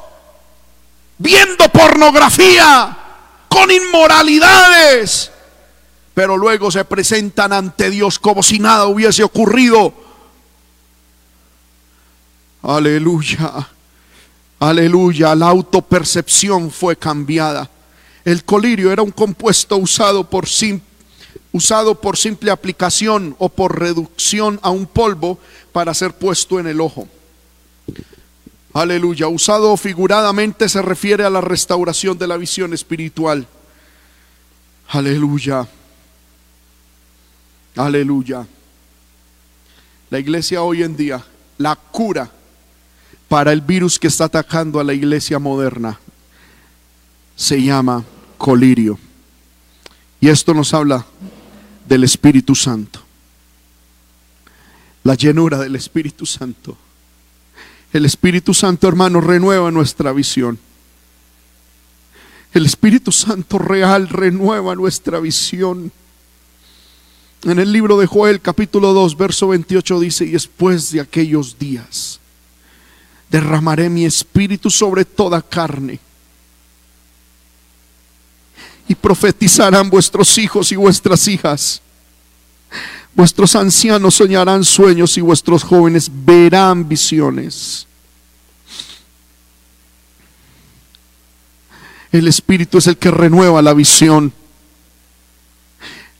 [1.17, 2.97] viendo pornografía,
[3.47, 5.31] con inmoralidades,
[6.13, 9.93] pero luego se presentan ante Dios como si nada hubiese ocurrido.
[12.61, 13.67] Aleluya,
[14.59, 17.69] aleluya, la autopercepción fue cambiada.
[18.25, 20.47] El colirio era un compuesto usado por,
[21.57, 25.39] usado por simple aplicación o por reducción a un polvo
[25.73, 27.07] para ser puesto en el ojo.
[28.73, 29.27] Aleluya.
[29.27, 33.47] Usado figuradamente se refiere a la restauración de la visión espiritual.
[34.89, 35.67] Aleluya.
[37.75, 38.45] Aleluya.
[40.09, 41.23] La iglesia hoy en día,
[41.57, 42.31] la cura
[43.27, 45.99] para el virus que está atacando a la iglesia moderna,
[47.35, 48.03] se llama
[48.37, 48.97] colirio.
[50.19, 51.05] Y esto nos habla
[51.87, 53.01] del Espíritu Santo.
[55.03, 56.77] La llenura del Espíritu Santo.
[57.93, 60.59] El Espíritu Santo, hermano, renueva nuestra visión.
[62.53, 65.91] El Espíritu Santo real renueva nuestra visión.
[67.43, 72.19] En el libro de Joel capítulo 2, verso 28 dice, y después de aquellos días
[73.29, 75.99] derramaré mi espíritu sobre toda carne.
[78.87, 81.81] Y profetizarán vuestros hijos y vuestras hijas.
[83.13, 87.87] Vuestros ancianos soñarán sueños y vuestros jóvenes verán visiones.
[92.11, 94.31] El Espíritu es el que renueva la visión.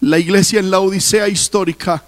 [0.02, 2.04] La iglesia en la Odisea histórica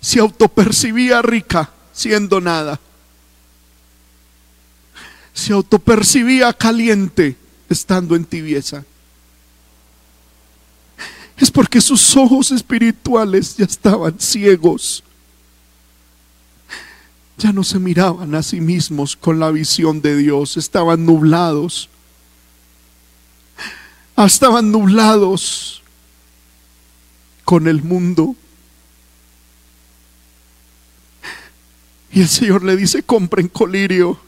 [0.00, 2.80] se autopercibía rica siendo nada.
[5.32, 7.36] Se autopercibía caliente
[7.68, 8.84] estando en tibieza
[11.42, 15.02] es porque sus ojos espirituales ya estaban ciegos.
[17.36, 21.88] Ya no se miraban a sí mismos con la visión de Dios, estaban nublados.
[24.14, 25.82] Ah, estaban nublados
[27.44, 28.36] con el mundo.
[32.12, 34.20] Y el Señor le dice, compren colirio.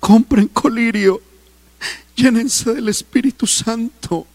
[0.00, 1.20] Compren colirio.
[2.16, 4.26] Llénense del Espíritu Santo.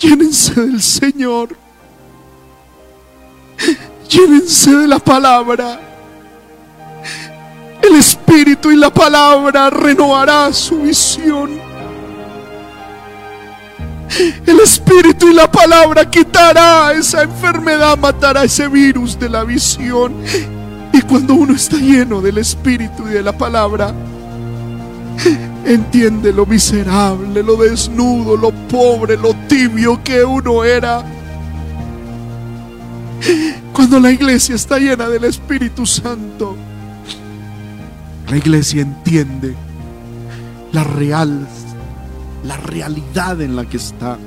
[0.00, 1.56] Llénense del Señor.
[4.08, 5.80] Llénense de la palabra.
[7.80, 11.60] El Espíritu y la palabra renovará su visión.
[14.46, 20.14] El Espíritu y la palabra quitará esa enfermedad, matará ese virus de la visión.
[20.92, 23.94] Y cuando uno está lleno del Espíritu y de la palabra,
[25.64, 31.04] entiende lo miserable, lo desnudo, lo pobre, lo tibio que uno era.
[33.72, 36.56] Cuando la iglesia está llena del Espíritu Santo,
[38.28, 39.54] la iglesia entiende
[40.72, 41.46] la real,
[42.44, 44.18] la realidad en la que está.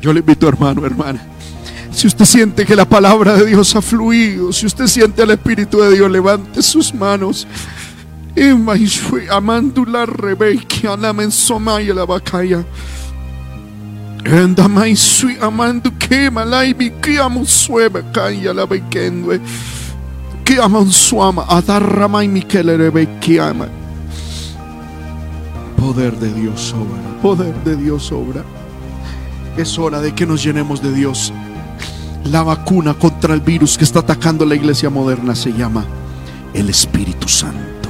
[0.00, 1.20] Yo le invito, hermano, hermana.
[1.98, 5.80] Si usted siente que la palabra de Dios ha fluido, si usted siente al Espíritu
[5.80, 7.44] de Dios, levante sus manos.
[16.30, 17.32] Malai bi la.
[25.76, 28.44] Poder de Dios obra, poder de Dios obra.
[29.56, 31.32] Es hora de que nos llenemos de Dios.
[32.24, 35.86] La vacuna contra el virus que está atacando la iglesia moderna se llama
[36.52, 37.88] el Espíritu Santo.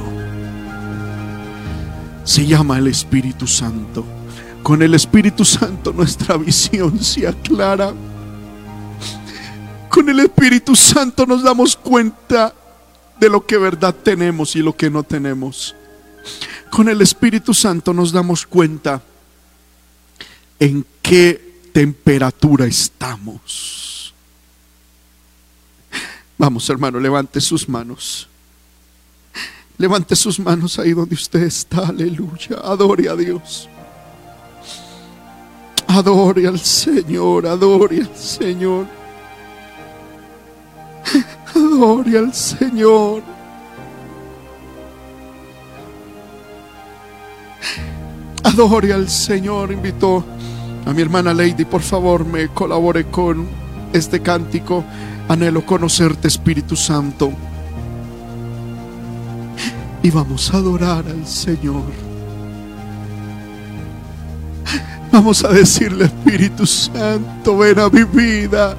[2.23, 4.05] Se llama el Espíritu Santo.
[4.63, 7.93] Con el Espíritu Santo nuestra visión se aclara.
[9.89, 12.53] Con el Espíritu Santo nos damos cuenta
[13.19, 15.75] de lo que verdad tenemos y lo que no tenemos.
[16.69, 19.01] Con el Espíritu Santo nos damos cuenta
[20.59, 23.88] en qué temperatura estamos.
[26.39, 28.29] Vamos, hermano, levante sus manos.
[29.77, 31.89] Levante sus manos ahí donde usted está.
[31.89, 32.59] Aleluya.
[32.63, 33.67] Adore a Dios.
[35.85, 38.87] Adore al Señor, adore al Señor.
[41.53, 43.21] Adore al Señor.
[48.43, 49.73] Adore al Señor.
[49.73, 50.23] Invitó
[50.85, 53.45] a mi hermana Lady, por favor, me colabore con
[53.91, 54.85] este cántico.
[55.29, 57.31] Anhelo conocerte, Espíritu Santo.
[60.01, 61.83] Y vamos a adorar al Señor.
[65.11, 68.75] Vamos a decirle, Espíritu Santo, ven a mi vida.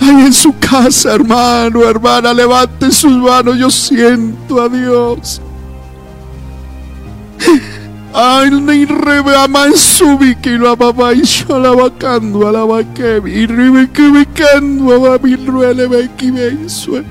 [0.00, 3.56] Ahí en su casa, hermano, hermana, levante sus manos.
[3.58, 5.40] Yo siento a Dios.
[8.14, 8.50] Ay,
[8.86, 13.90] rebe aman subi que lo amaba y yo la vacando a la vaquevi y ribe
[13.90, 17.02] que me cando a mi ruele me hizo.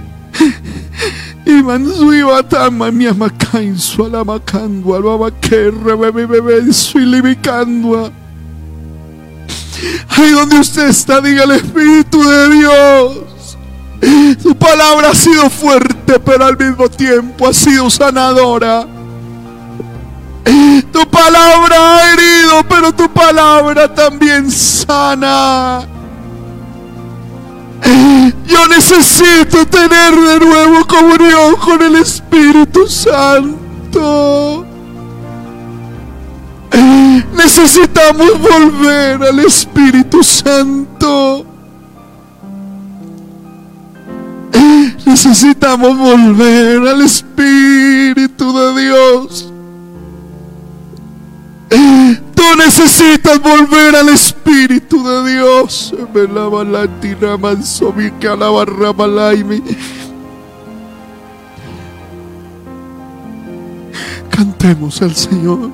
[1.45, 8.11] Iman sui batama mi amakain su alamakando alaba que rebebe bebe su libicando.
[10.09, 13.57] Ahí donde usted está, diga el Espíritu de Dios.
[14.41, 18.96] Su palabra ha sido fuerte, pero al mismo tiempo ha sido sanadora.
[20.91, 25.85] Tu palabra ha herido, pero tu palabra también sana.
[28.47, 34.65] Yo necesito tener de nuevo comunión con el Espíritu Santo.
[37.35, 41.45] Necesitamos volver al Espíritu Santo.
[45.05, 49.53] Necesitamos volver al Espíritu de Dios.
[51.69, 55.93] Tú necesitas volver al Espíritu de Dios.
[56.13, 58.09] Me lava la tira manso mi
[64.29, 65.71] Cantemos al Señor.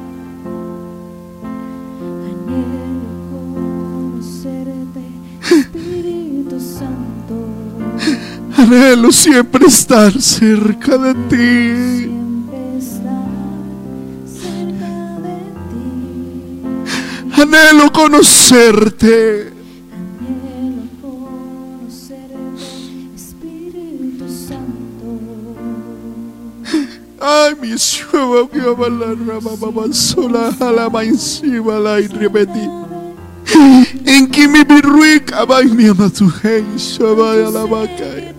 [8.58, 12.23] Anhelo siempre estar cerca de ti.
[17.36, 19.52] Anhelo conocerte.
[27.20, 32.10] Ay, mi sueva que va la rama mamá sola a la encima la y.
[34.06, 36.64] En que mi birruica va mi ama tu hey,
[37.00, 38.34] va a la vaca.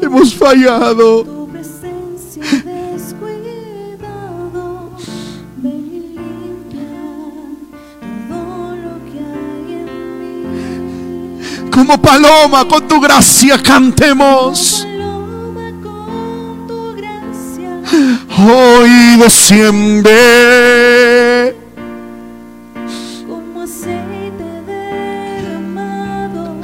[0.00, 1.41] Hemos fallado.
[11.84, 14.86] Como paloma con tu gracia cantemos.
[18.38, 20.14] Hoy desciende.
[23.26, 26.54] como aceite derramado,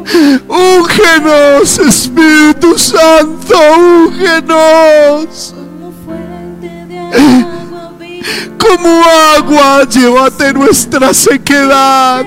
[0.46, 3.58] Úngenos, Espíritu Santo,
[4.06, 5.52] úngenos.
[5.52, 7.90] como fuente de agua.
[8.56, 9.02] Como
[9.36, 12.24] agua, llévate nuestra sequedad.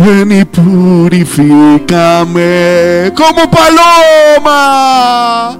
[0.00, 5.58] Ven y purifícame como paloma,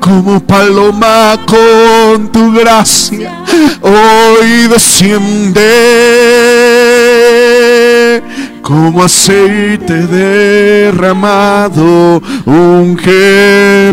[0.00, 3.44] como paloma con tu gracia.
[3.82, 5.60] Hoy desciende
[8.62, 13.92] como aceite derramado, de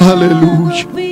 [0.00, 1.05] Aleluya.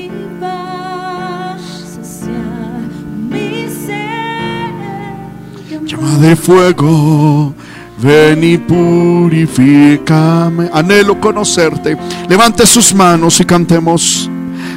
[6.05, 7.55] Llama de fuego,
[7.98, 10.68] ven y purifícame.
[10.72, 11.97] Anhelo conocerte.
[12.28, 14.31] Levante sus manos y cantemos.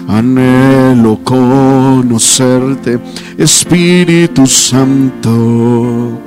[0.07, 2.99] Anhelo conocerte,
[3.37, 6.17] Espíritu Santo.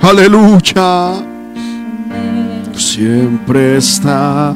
[0.00, 1.12] Aleluya.
[2.76, 4.54] Siempre está.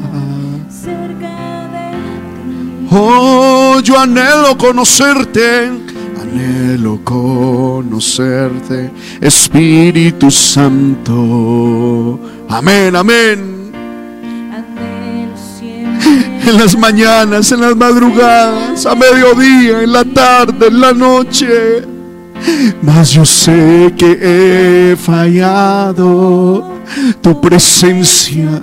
[0.69, 2.87] cerca de ti.
[2.89, 5.69] Oh, yo anhelo conocerte,
[6.33, 8.91] anhelo conocerte,
[9.21, 12.19] Espíritu Santo.
[12.49, 13.53] Amén, amén.
[16.45, 21.83] En las mañanas, en las madrugadas, a mediodía, en la tarde, en la noche.
[22.81, 26.73] Mas yo sé que he fallado.
[27.21, 28.61] Tu presencia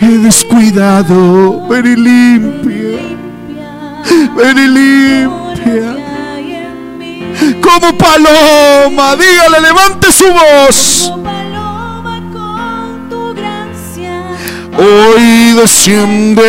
[0.00, 1.66] he descuidado.
[1.68, 3.00] Ven y limpia,
[4.36, 6.05] ven y limpia.
[7.66, 9.16] Como paloma.
[9.16, 11.10] Dígale, levante su voz.
[11.10, 14.22] Como paloma con tu gracia.
[14.78, 16.42] Hoy desciende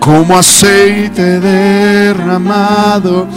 [0.00, 3.28] como aceite derramado,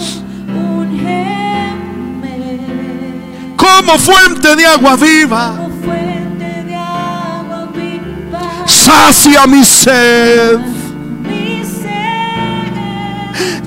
[3.56, 5.54] como fuente de agua viva.
[5.58, 8.66] como fuente de agua viva.
[8.66, 10.83] Sacia Mi sed.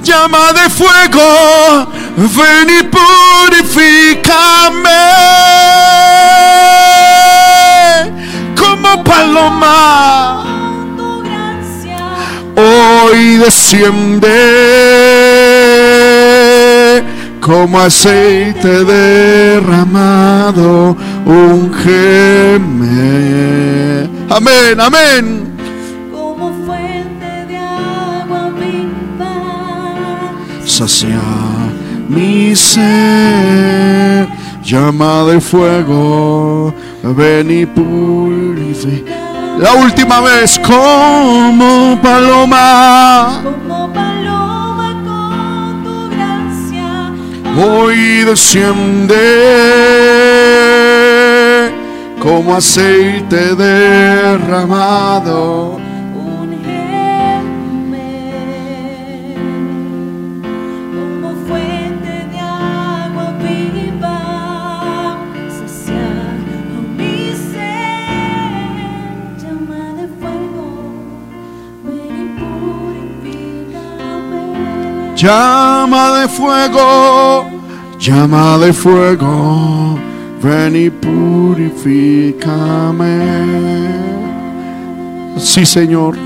[0.07, 4.31] Llama de fuego, ven y purifícame
[8.57, 10.45] como paloma.
[12.55, 14.29] Hoy desciende
[17.41, 20.97] como aceite derramado,
[21.27, 22.97] ungeme.
[24.31, 25.56] Amén, amén.
[30.67, 31.23] Sacia
[32.09, 34.29] mi ser,
[34.65, 36.75] llama de fuego,
[37.05, 39.13] ven y purifica.
[39.61, 43.43] La última vez, como paloma.
[43.45, 47.13] Como paloma con tu gracia.
[47.65, 49.23] hoy desciende
[52.21, 54.67] como aceite derramado.
[75.17, 77.49] Llama de fuego,
[77.99, 79.99] llama de fuego,
[80.43, 82.37] ven y purifícame.
[85.39, 86.19] Sí, Señor,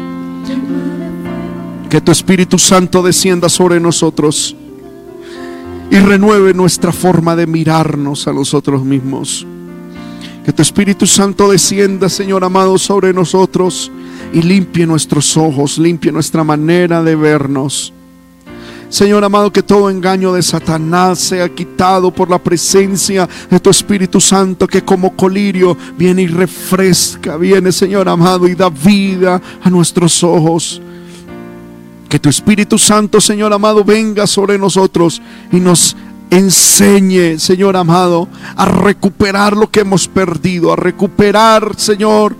[1.88, 4.56] que tu Espíritu Santo descienda sobre nosotros
[5.88, 9.46] y renueve nuestra forma de mirarnos a nosotros mismos.
[10.44, 13.92] Que tu Espíritu Santo descienda, Señor amado, sobre nosotros
[14.32, 17.92] y limpie nuestros ojos, limpie nuestra manera de vernos.
[18.90, 24.20] Señor amado, que todo engaño de Satanás sea quitado por la presencia de tu Espíritu
[24.20, 30.24] Santo, que como colirio viene y refresca, viene, Señor amado, y da vida a nuestros
[30.24, 30.82] ojos.
[32.08, 35.22] Que tu Espíritu Santo, Señor amado, venga sobre nosotros
[35.52, 35.96] y nos
[36.28, 38.26] enseñe, Señor amado,
[38.56, 42.34] a recuperar lo que hemos perdido, a recuperar, Señor,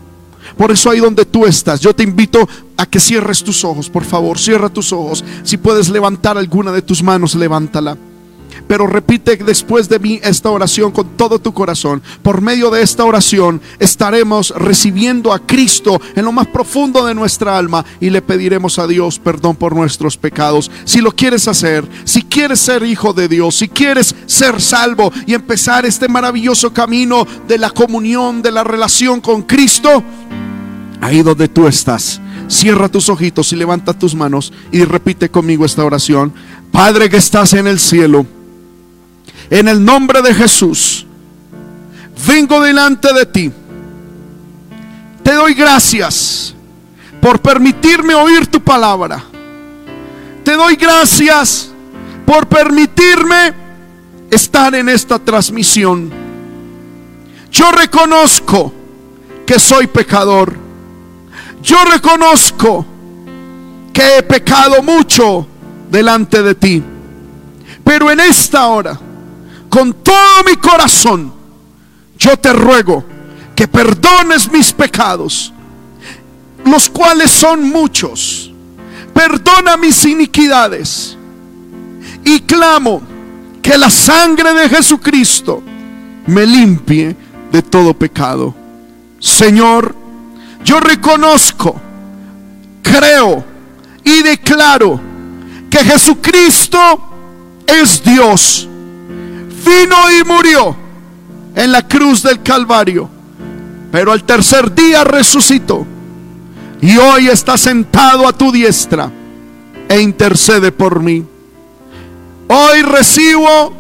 [0.57, 2.48] Por eso ahí donde tú estás, yo te invito
[2.78, 5.24] a que cierres tus ojos, por favor, cierra tus ojos.
[5.44, 7.98] Si puedes levantar alguna de tus manos, levántala.
[8.68, 12.02] Pero repite después de mí esta oración con todo tu corazón.
[12.22, 17.57] Por medio de esta oración estaremos recibiendo a Cristo en lo más profundo de nuestra
[17.57, 20.72] alma y le pediremos a Dios perdón por nuestros pecados.
[20.85, 25.34] Si lo quieres hacer, si quieres ser hijo de Dios, si quieres ser salvo y
[25.34, 30.03] empezar este maravilloso camino de la comunión, de la relación con Cristo,
[31.02, 35.84] ahí donde tú estás, cierra tus ojitos y levanta tus manos y repite conmigo esta
[35.84, 36.34] oración.
[36.72, 38.26] Padre que estás en el cielo,
[39.54, 41.06] en el nombre de Jesús,
[42.26, 43.52] vengo delante de ti.
[45.22, 46.56] Te doy gracias
[47.22, 49.24] por permitirme oír tu palabra.
[50.44, 51.70] Te doy gracias
[52.26, 53.54] por permitirme
[54.32, 56.12] estar en esta transmisión.
[57.52, 58.74] Yo reconozco
[59.46, 60.58] que soy pecador.
[61.62, 62.88] Yo reconozco
[63.94, 65.46] que he pecado mucho
[65.92, 66.84] delante de ti.
[67.84, 69.00] Pero en esta hora,
[69.74, 71.34] con todo mi corazón,
[72.16, 73.04] yo te ruego
[73.56, 75.52] que perdones mis pecados,
[76.64, 78.52] los cuales son muchos.
[79.16, 81.18] Perdona mis iniquidades.
[82.24, 83.02] Y clamo
[83.64, 85.64] que la sangre de Jesucristo
[86.28, 87.16] me limpie
[87.52, 88.54] de todo pecado.
[89.20, 89.95] Señor,
[90.64, 91.82] yo reconozco,
[92.84, 93.44] creo
[94.04, 95.02] y declaro
[95.72, 96.78] que Jesucristo
[97.66, 98.70] es Dios.
[99.65, 100.76] Vino y murió
[101.56, 103.10] en la cruz del Calvario,
[103.91, 105.85] pero al tercer día resucitó
[106.81, 109.10] y hoy está sentado a tu diestra
[109.88, 111.23] e intercede por mí.
[112.49, 113.73] Hoy recibo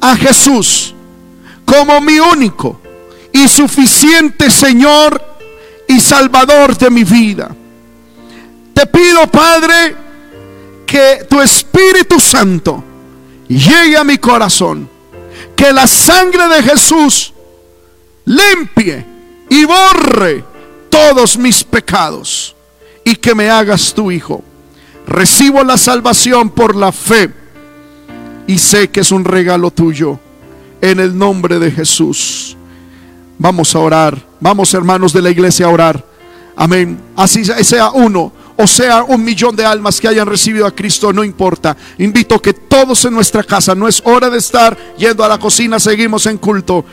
[0.00, 0.94] a Jesús
[1.64, 2.80] como mi único
[3.32, 5.22] y suficiente Señor
[5.86, 7.54] y Salvador de mi vida.
[8.74, 9.94] Te pido, Padre,
[10.86, 12.82] que tu Espíritu Santo
[13.58, 14.88] llegue a mi corazón.
[15.56, 17.32] Que la sangre de Jesús
[18.24, 19.04] limpie
[19.48, 20.44] y borre
[20.88, 22.54] todos mis pecados.
[23.04, 24.42] Y que me hagas tu Hijo.
[25.06, 27.30] Recibo la salvación por la fe.
[28.46, 30.18] Y sé que es un regalo tuyo.
[30.80, 32.56] En el nombre de Jesús.
[33.38, 34.18] Vamos a orar.
[34.40, 36.04] Vamos hermanos de la iglesia a orar.
[36.56, 37.00] Amén.
[37.16, 41.24] Así sea uno o sea un millón de almas que hayan recibido a Cristo, no
[41.24, 41.74] importa.
[41.96, 45.80] Invito que todos en nuestra casa, no es hora de estar yendo a la cocina,
[45.80, 46.84] seguimos en culto.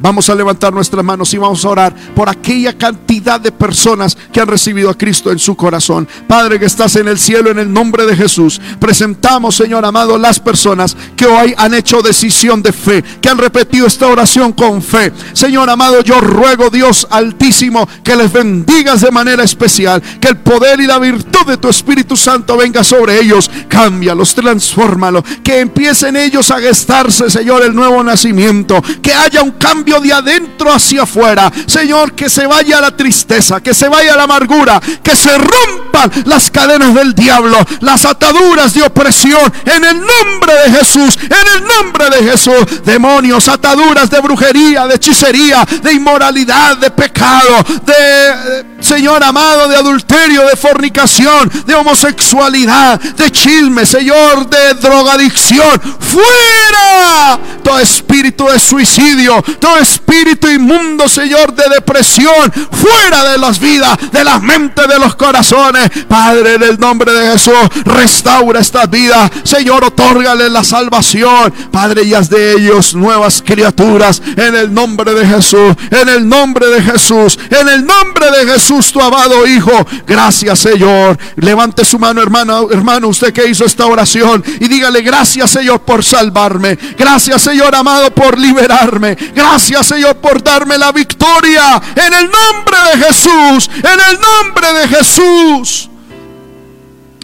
[0.00, 4.40] Vamos a levantar nuestras manos y vamos a orar por aquella cantidad de personas que
[4.40, 6.08] han recibido a Cristo en su corazón.
[6.26, 10.40] Padre que estás en el cielo, en el nombre de Jesús, presentamos, Señor amado, las
[10.40, 15.12] personas que hoy han hecho decisión de fe, que han repetido esta oración con fe.
[15.34, 20.80] Señor amado, yo ruego, Dios altísimo, que les bendigas de manera especial, que el poder
[20.80, 23.50] y la virtud de tu Espíritu Santo venga sobre ellos.
[23.68, 29.89] Cámbialos, transfórmalos, que empiecen ellos a gestarse, Señor, el nuevo nacimiento, que haya un cambio
[29.98, 31.50] de adentro hacia afuera.
[31.66, 36.50] Señor, que se vaya la tristeza, que se vaya la amargura, que se rompan las
[36.50, 42.10] cadenas del diablo, las ataduras de opresión, en el nombre de Jesús, en el nombre
[42.10, 42.84] de Jesús.
[42.84, 49.76] Demonios, ataduras de brujería, de hechicería, de inmoralidad, de pecado, de, eh, Señor amado, de
[49.76, 55.80] adulterio, de fornicación, de homosexualidad, de chisme, Señor, de drogadicción.
[56.00, 62.52] Fuera todo espíritu de suicidio, todo espíritu inmundo, Señor, de depresión.
[62.70, 65.90] Fuera de las vidas, de las mentes, de los corazones.
[66.08, 67.54] Padre, en el nombre de Jesús,
[67.84, 69.30] restaura estas vidas.
[69.44, 71.52] Señor, otórgale la salvación.
[71.70, 74.22] Padre, y haz de ellos nuevas criaturas.
[74.36, 78.69] En el nombre de Jesús, en el nombre de Jesús, en el nombre de Jesús,
[78.92, 79.86] tu amado Hijo.
[80.06, 81.18] Gracias, Señor.
[81.36, 86.04] Levante su mano, hermano, hermano, usted que hizo esta oración y dígale gracias, Señor, por
[86.04, 86.78] salvarme.
[86.96, 89.16] Gracias, Señor amado, por liberarme.
[89.34, 91.82] Gracias, Señor, por darme la victoria.
[91.96, 95.89] En el nombre de Jesús, en el nombre de Jesús.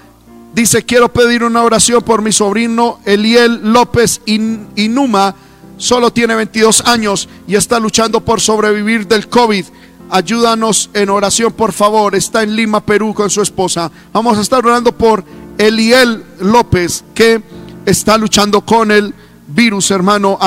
[0.53, 5.35] dice, quiero pedir una oración por mi sobrino Eliel López In- Inuma.
[5.77, 9.65] Solo tiene 22 años y está luchando por sobrevivir del COVID.
[10.09, 12.15] Ayúdanos en oración, por favor.
[12.15, 13.91] Está en Lima, Perú, con su esposa.
[14.13, 15.23] Vamos a estar orando por
[15.57, 17.41] Eliel López, que
[17.85, 19.13] está luchando con el
[19.47, 20.37] virus, hermano.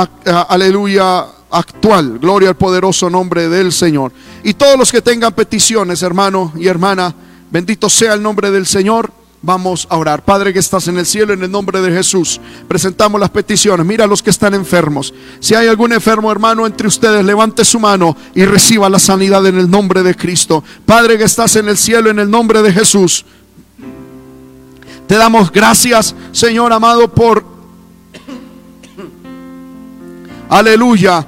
[0.48, 2.18] Aleluya actual.
[2.20, 4.12] Gloria al poderoso nombre del Señor.
[4.44, 7.14] Y todos los que tengan peticiones, hermano y hermana,
[7.50, 9.10] bendito sea el nombre del Señor.
[9.46, 10.24] Vamos a orar.
[10.24, 13.86] Padre que estás en el cielo, en el nombre de Jesús, presentamos las peticiones.
[13.86, 15.14] Mira a los que están enfermos.
[15.38, 19.56] Si hay algún enfermo hermano entre ustedes, levante su mano y reciba la sanidad en
[19.56, 20.64] el nombre de Cristo.
[20.84, 23.24] Padre que estás en el cielo, en el nombre de Jesús.
[25.06, 27.44] Te damos gracias, Señor amado, por...
[30.48, 31.24] Aleluya.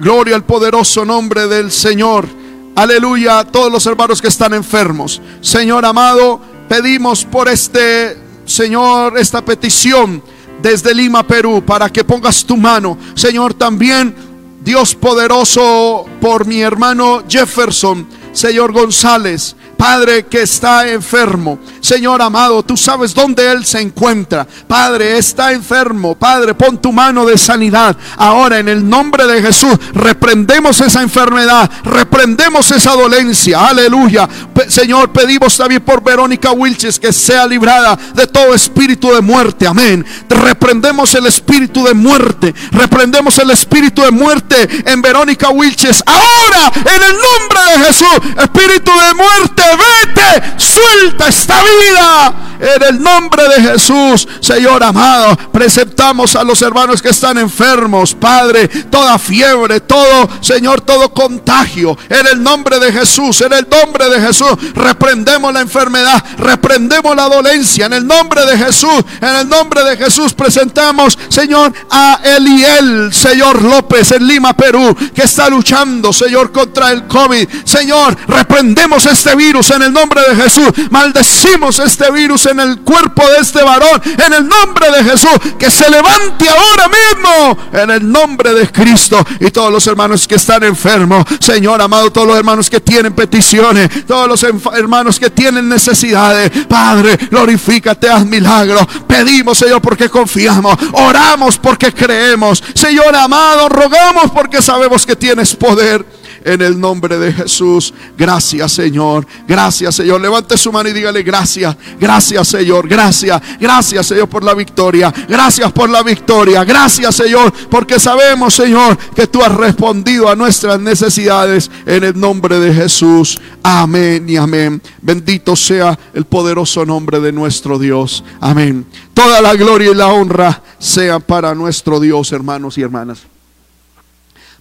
[0.00, 2.26] Gloria al poderoso nombre del Señor.
[2.74, 5.20] Aleluya a todos los hermanos que están enfermos.
[5.40, 10.22] Señor amado, pedimos por este, Señor, esta petición
[10.62, 12.98] desde Lima, Perú, para que pongas tu mano.
[13.14, 14.14] Señor, también,
[14.62, 19.56] Dios poderoso, por mi hermano Jefferson, Señor González.
[19.78, 21.60] Padre que está enfermo.
[21.80, 24.44] Señor amado, tú sabes dónde Él se encuentra.
[24.66, 26.16] Padre, está enfermo.
[26.16, 27.96] Padre, pon tu mano de sanidad.
[28.16, 31.70] Ahora, en el nombre de Jesús, reprendemos esa enfermedad.
[31.84, 33.68] Reprendemos esa dolencia.
[33.68, 34.28] Aleluya.
[34.66, 39.68] Señor, pedimos también por Verónica Wilches que sea librada de todo espíritu de muerte.
[39.68, 40.04] Amén.
[40.28, 42.52] Reprendemos el espíritu de muerte.
[42.72, 46.02] Reprendemos el espíritu de muerte en Verónica Wilches.
[46.04, 52.34] Ahora, en el nombre de Jesús, espíritu de muerte, vete, suelta esta vida.
[52.60, 58.66] En el nombre de Jesús, Señor amado, presentamos a los hermanos que están enfermos, Padre,
[58.66, 61.96] toda fiebre, todo, Señor, todo contagio.
[62.08, 67.28] En el nombre de Jesús, en el nombre de Jesús, reprendemos la enfermedad, reprendemos la
[67.28, 67.86] dolencia.
[67.86, 73.62] En el nombre de Jesús, en el nombre de Jesús, presentamos, Señor, a Eliel, Señor
[73.62, 77.48] López, en Lima, Perú, que está luchando, Señor, contra el COVID.
[77.64, 80.68] Señor, reprendemos este virus en el nombre de Jesús.
[80.90, 85.30] Maldecimos este virus en el cuerpo de este varón, en el nombre de Jesús.
[85.58, 89.24] Que se levante ahora mismo, en el nombre de Cristo.
[89.40, 94.06] Y todos los hermanos que están enfermos, Señor amado, todos los hermanos que tienen peticiones,
[94.06, 94.42] todos los
[94.74, 96.50] hermanos que tienen necesidades.
[96.66, 98.86] Padre, glorifícate, haz milagros.
[99.06, 100.76] Pedimos, Señor, porque confiamos.
[100.92, 102.62] Oramos porque creemos.
[102.74, 106.17] Señor amado, rogamos porque sabemos que tienes poder.
[106.44, 107.92] En el nombre de Jesús.
[108.16, 109.26] Gracias, Señor.
[109.46, 110.20] Gracias, Señor.
[110.20, 111.76] Levante su mano y dígale gracias.
[112.00, 112.88] Gracias, Señor.
[112.88, 113.40] Gracias.
[113.60, 115.12] Gracias, Señor, por la victoria.
[115.28, 116.64] Gracias por la victoria.
[116.64, 122.58] Gracias, Señor, porque sabemos, Señor, que tú has respondido a nuestras necesidades en el nombre
[122.58, 123.40] de Jesús.
[123.62, 124.80] Amén y amén.
[125.02, 128.24] Bendito sea el poderoso nombre de nuestro Dios.
[128.40, 128.86] Amén.
[129.14, 133.37] Toda la gloria y la honra sean para nuestro Dios, hermanos y hermanas.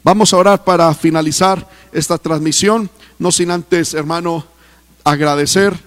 [0.07, 2.89] Vamos a orar para finalizar esta transmisión,
[3.19, 4.45] no sin antes, hermano,
[5.03, 5.77] agradecer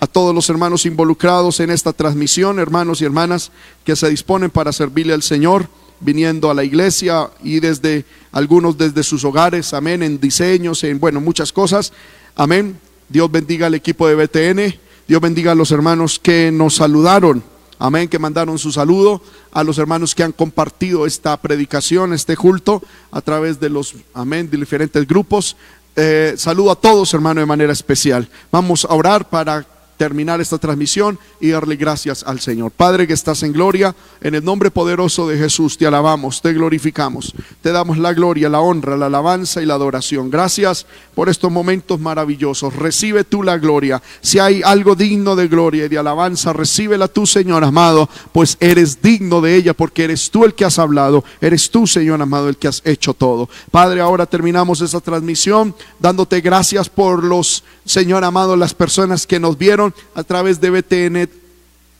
[0.00, 3.52] a todos los hermanos involucrados en esta transmisión, hermanos y hermanas
[3.84, 5.68] que se disponen para servirle al Señor,
[6.00, 11.20] viniendo a la iglesia y desde algunos desde sus hogares, amén, en diseños, en bueno,
[11.20, 11.92] muchas cosas.
[12.34, 12.80] Amén.
[13.08, 14.74] Dios bendiga al equipo de BTN,
[15.06, 17.44] Dios bendiga a los hermanos que nos saludaron.
[17.78, 19.22] Amén, que mandaron su saludo
[19.52, 22.82] a los hermanos que han compartido esta predicación, este culto,
[23.12, 25.56] a través de los, amén, de diferentes grupos.
[25.94, 28.28] Eh, saludo a todos, hermano, de manera especial.
[28.50, 29.66] Vamos a orar para
[29.98, 32.70] terminar esta transmisión y darle gracias al Señor.
[32.70, 37.34] Padre que estás en gloria, en el nombre poderoso de Jesús te alabamos, te glorificamos,
[37.60, 40.30] te damos la gloria, la honra, la alabanza y la adoración.
[40.30, 42.74] Gracias por estos momentos maravillosos.
[42.74, 44.00] Recibe tú la gloria.
[44.20, 49.02] Si hay algo digno de gloria y de alabanza, recíbela tú, Señor amado, pues eres
[49.02, 52.56] digno de ella porque eres tú el que has hablado, eres tú, Señor amado, el
[52.56, 53.48] que has hecho todo.
[53.72, 59.58] Padre, ahora terminamos esta transmisión dándote gracias por los, Señor amado, las personas que nos
[59.58, 61.28] vieron a través de BTN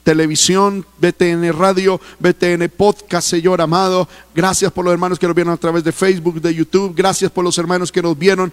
[0.08, 4.08] televisión, BTN radio, BTN podcast, Señor amado.
[4.34, 6.94] Gracias por los hermanos que nos vieron a través de Facebook, de YouTube.
[6.96, 8.50] Gracias por los hermanos que nos vieron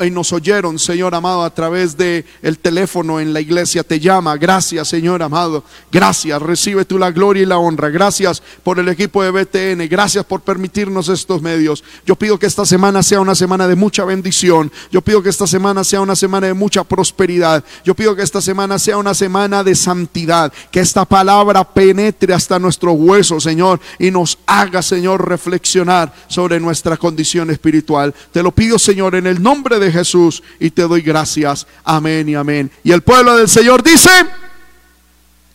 [0.00, 4.36] y nos oyeron, Señor amado, a través de el teléfono en la iglesia te llama.
[4.38, 5.62] Gracias, Señor amado.
[5.92, 6.40] Gracias.
[6.40, 7.90] Recibe tú la gloria y la honra.
[7.90, 9.86] Gracias por el equipo de BTN.
[9.88, 11.84] Gracias por permitirnos estos medios.
[12.06, 14.72] Yo pido que esta semana sea una semana de mucha bendición.
[14.90, 17.62] Yo pido que esta semana sea una semana de mucha prosperidad.
[17.84, 20.52] Yo pido que esta semana sea una semana de santidad.
[20.70, 26.96] Que esta palabra penetre hasta nuestro hueso, Señor, y nos haga, Señor, reflexionar sobre nuestra
[26.96, 28.14] condición espiritual.
[28.30, 31.66] Te lo pido, Señor, en el nombre de Jesús y te doy gracias.
[31.82, 32.70] Amén y amén.
[32.84, 34.08] Y el pueblo del Señor dice,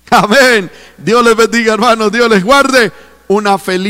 [0.09, 0.69] amén.
[0.97, 2.91] Dios les bendiga, hermanos, Dios les guarde.
[3.29, 3.87] Una feliz